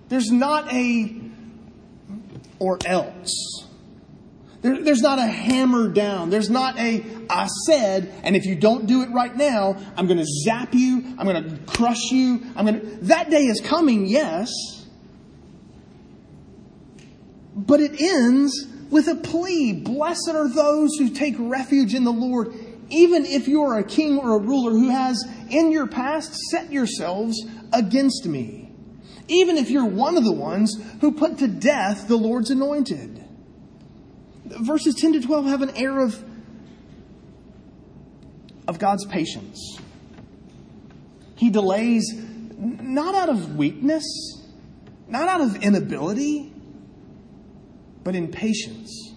There's 0.09 0.31
not 0.31 0.71
a 0.71 1.21
or 2.59 2.77
else. 2.85 3.64
There, 4.65 4.81
there's 4.81 5.03
not 5.03 5.19
a 5.19 5.27
hammer 5.27 5.89
down. 5.89 6.31
There's 6.31 6.49
not 6.49 6.79
a 6.79 7.05
I 7.29 7.45
said, 7.67 8.11
and 8.23 8.35
if 8.35 8.47
you 8.47 8.55
don't 8.55 8.87
do 8.87 9.03
it 9.03 9.11
right 9.11 9.35
now, 9.35 9.77
I'm 9.95 10.07
going 10.07 10.17
to 10.17 10.25
zap 10.25 10.73
you. 10.73 11.03
I'm 11.19 11.27
going 11.27 11.43
to 11.43 11.71
crush 11.71 12.11
you. 12.11 12.41
I'm 12.55 12.65
going 12.65 12.81
to. 12.81 12.85
That 13.05 13.29
day 13.29 13.43
is 13.43 13.61
coming, 13.61 14.07
yes. 14.07 14.49
But 17.55 17.79
it 17.79 18.01
ends 18.01 18.65
with 18.89 19.07
a 19.07 19.13
plea. 19.13 19.73
Blessed 19.73 20.31
are 20.33 20.49
those 20.49 20.95
who 20.97 21.11
take 21.11 21.35
refuge 21.37 21.93
in 21.93 22.03
the 22.03 22.11
Lord, 22.11 22.51
even 22.89 23.23
if 23.23 23.47
you 23.47 23.61
are 23.61 23.77
a 23.77 23.83
king 23.83 24.17
or 24.17 24.35
a 24.35 24.39
ruler 24.39 24.71
who 24.71 24.89
has 24.89 25.23
in 25.47 25.71
your 25.71 25.85
past 25.85 26.33
set 26.49 26.71
yourselves 26.71 27.39
against 27.71 28.25
me. 28.25 28.71
Even 29.27 29.57
if 29.57 29.69
you're 29.69 29.85
one 29.85 30.17
of 30.17 30.23
the 30.23 30.33
ones 30.33 30.75
who 31.01 31.11
put 31.11 31.37
to 31.37 31.47
death 31.47 32.07
the 32.07 32.17
Lord's 32.17 32.49
anointed. 32.49 33.24
Verses 34.45 34.95
10 34.95 35.13
to 35.13 35.21
12 35.21 35.45
have 35.45 35.61
an 35.61 35.71
air 35.75 35.99
of, 35.99 36.23
of 38.67 38.79
God's 38.79 39.05
patience. 39.05 39.79
He 41.35 41.49
delays 41.49 42.13
not 42.57 43.15
out 43.15 43.29
of 43.29 43.55
weakness, 43.55 44.05
not 45.07 45.27
out 45.27 45.41
of 45.41 45.63
inability, 45.63 46.53
but 48.03 48.15
in 48.15 48.31
patience, 48.31 49.13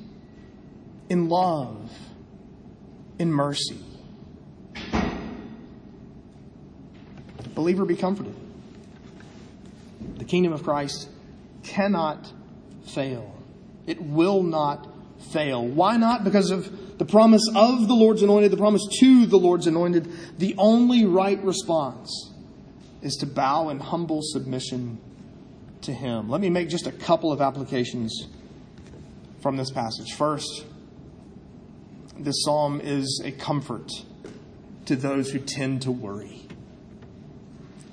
in 1.09 1.29
love, 1.29 1.91
in 3.19 3.31
mercy. 3.31 3.79
Believer, 7.55 7.85
be 7.85 7.97
comforted. 7.97 8.35
The 10.17 10.25
kingdom 10.25 10.53
of 10.53 10.62
Christ 10.62 11.09
cannot 11.64 12.33
fail. 12.87 13.35
It 13.87 14.01
will 14.01 14.43
not 14.43 14.88
fail. 15.33 15.66
Why 15.66 15.96
not? 15.96 16.24
Because 16.24 16.50
of 16.50 16.98
the 16.98 17.04
promise 17.04 17.42
of 17.54 17.87
the 17.87 17.94
Lord's 17.94 18.22
anointed, 18.22 18.50
the 18.50 18.57
promise 18.57 18.87
to 19.00 19.26
the 19.26 19.38
Lord's 19.38 19.66
anointed. 19.66 20.11
The 20.38 20.54
only 20.59 21.04
right 21.04 21.42
response 21.42 22.33
is 23.02 23.14
to 23.16 23.26
bow 23.26 23.68
in 23.68 23.78
humble 23.78 24.20
submission 24.22 24.98
to 25.83 25.92
Him. 25.92 26.28
Let 26.28 26.40
me 26.40 26.50
make 26.50 26.68
just 26.68 26.87
a 26.87 26.92
couple 26.92 27.33
of 27.33 27.40
applications 27.40 28.26
from 29.40 29.57
this 29.57 29.70
passage. 29.70 30.12
First, 30.14 30.64
this 32.18 32.42
psalm 32.44 32.81
is 32.83 33.22
a 33.24 33.31
comfort 33.31 33.90
to 34.87 34.96
those 34.96 35.31
who 35.31 35.38
tend 35.38 35.83
to 35.83 35.92
worry. 35.92 36.46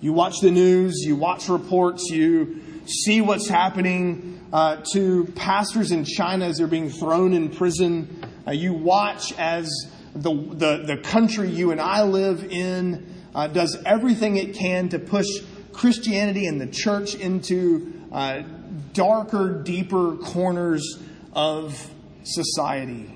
You 0.02 0.14
watch 0.14 0.40
the 0.42 0.52
news, 0.52 1.04
you 1.06 1.16
watch 1.16 1.50
reports, 1.50 2.10
you 2.10 2.62
see 2.86 3.22
what's 3.22 3.48
happening 3.48 4.48
uh, 4.54 4.84
to 4.94 5.26
pastors 5.36 5.92
in 5.92 6.06
China 6.06 6.46
as 6.46 6.58
they're 6.58 6.68
being 6.68 6.90
thrown 6.90 7.34
in 7.34 7.50
prison. 7.50 8.24
Uh, 8.48 8.52
you 8.52 8.74
watch 8.74 9.34
as 9.38 9.70
the, 10.14 10.34
the, 10.34 10.84
the 10.86 10.98
country 10.98 11.50
you 11.50 11.72
and 11.72 11.82
I 11.82 12.04
live 12.04 12.44
in 12.44 13.14
uh, 13.34 13.48
does 13.48 13.78
everything 13.86 14.38
it 14.38 14.56
can 14.56 14.90
to 14.90 15.00
push 15.00 15.28
Christianity 15.74 16.46
and 16.46 16.60
the 16.62 16.68
church 16.68 17.16
into 17.16 17.94
uh, 18.12 18.44
darker, 18.94 19.62
deeper 19.62 20.16
corners 20.16 21.00
of 21.34 21.92
society. 22.24 23.14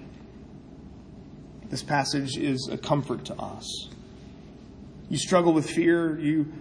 This 1.70 1.84
passage 1.84 2.38
is 2.38 2.68
a 2.72 2.78
comfort 2.78 3.26
to 3.26 3.36
us. 3.36 3.90
You 5.10 5.18
struggle 5.18 5.54
with 5.54 5.70
fear, 5.70 6.20
you 6.20 6.52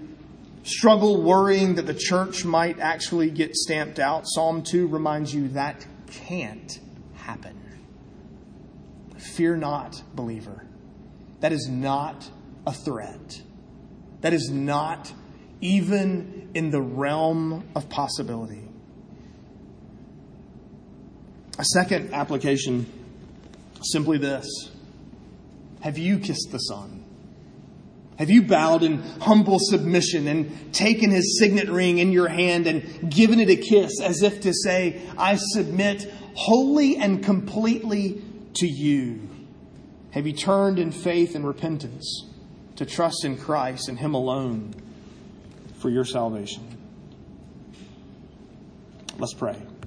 struggle 0.63 1.23
worrying 1.23 1.75
that 1.77 1.87
the 1.87 1.95
church 1.95 2.45
might 2.45 2.79
actually 2.81 3.31
get 3.31 3.55
stamped 3.55 3.99
out, 3.99 4.25
Psalm 4.27 4.63
2 4.63 4.89
reminds 4.89 5.35
you 5.35 5.49
that 5.49 5.87
can't 6.11 6.79
happen. 7.15 7.59
Fear 9.19 9.57
not, 9.57 10.03
believer. 10.15 10.65
That 11.41 11.53
is 11.53 11.69
not 11.69 12.29
a 12.67 12.73
threat. 12.73 13.43
That 14.21 14.33
is 14.33 14.51
not 14.51 15.13
even 15.61 16.51
in 16.55 16.71
the 16.71 16.81
realm 16.81 17.69
of 17.75 17.89
possibility. 17.89 18.69
A 21.59 21.65
second 21.65 22.15
application 22.15 22.87
simply 23.83 24.19
this 24.19 24.47
Have 25.81 25.99
you 25.99 26.19
kissed 26.19 26.49
the 26.51 26.59
Son? 26.59 26.98
Have 28.19 28.31
you 28.31 28.43
bowed 28.43 28.83
in 28.83 28.99
humble 29.21 29.59
submission 29.61 30.27
and 30.27 30.75
taken 30.75 31.11
his 31.11 31.39
signet 31.39 31.69
ring 31.69 31.99
in 31.99 32.11
your 32.11 32.27
hand 32.27 32.67
and 32.67 33.13
given 33.13 33.39
it 33.39 33.49
a 33.49 33.55
kiss 33.55 34.01
as 34.01 34.23
if 34.23 34.41
to 34.41 34.53
say, 34.53 35.01
I 35.17 35.37
submit 35.37 36.13
wholly 36.35 36.97
and 36.97 37.23
completely 37.23 38.21
to 38.55 38.67
you? 38.67 39.29
Have 40.11 40.27
you 40.27 40.33
turned 40.33 40.81
in 40.81 40.91
faith 40.91 41.37
and 41.37 41.47
repentance 41.47 42.27
to 42.75 42.85
trust 42.85 43.25
in 43.25 43.37
Christ 43.37 43.89
and 43.89 43.97
him 43.97 44.15
alone 44.15 44.75
for 45.75 45.89
your 45.89 46.05
salvation? 46.05 46.65
Let's 49.17 49.35
pray. 49.35 49.63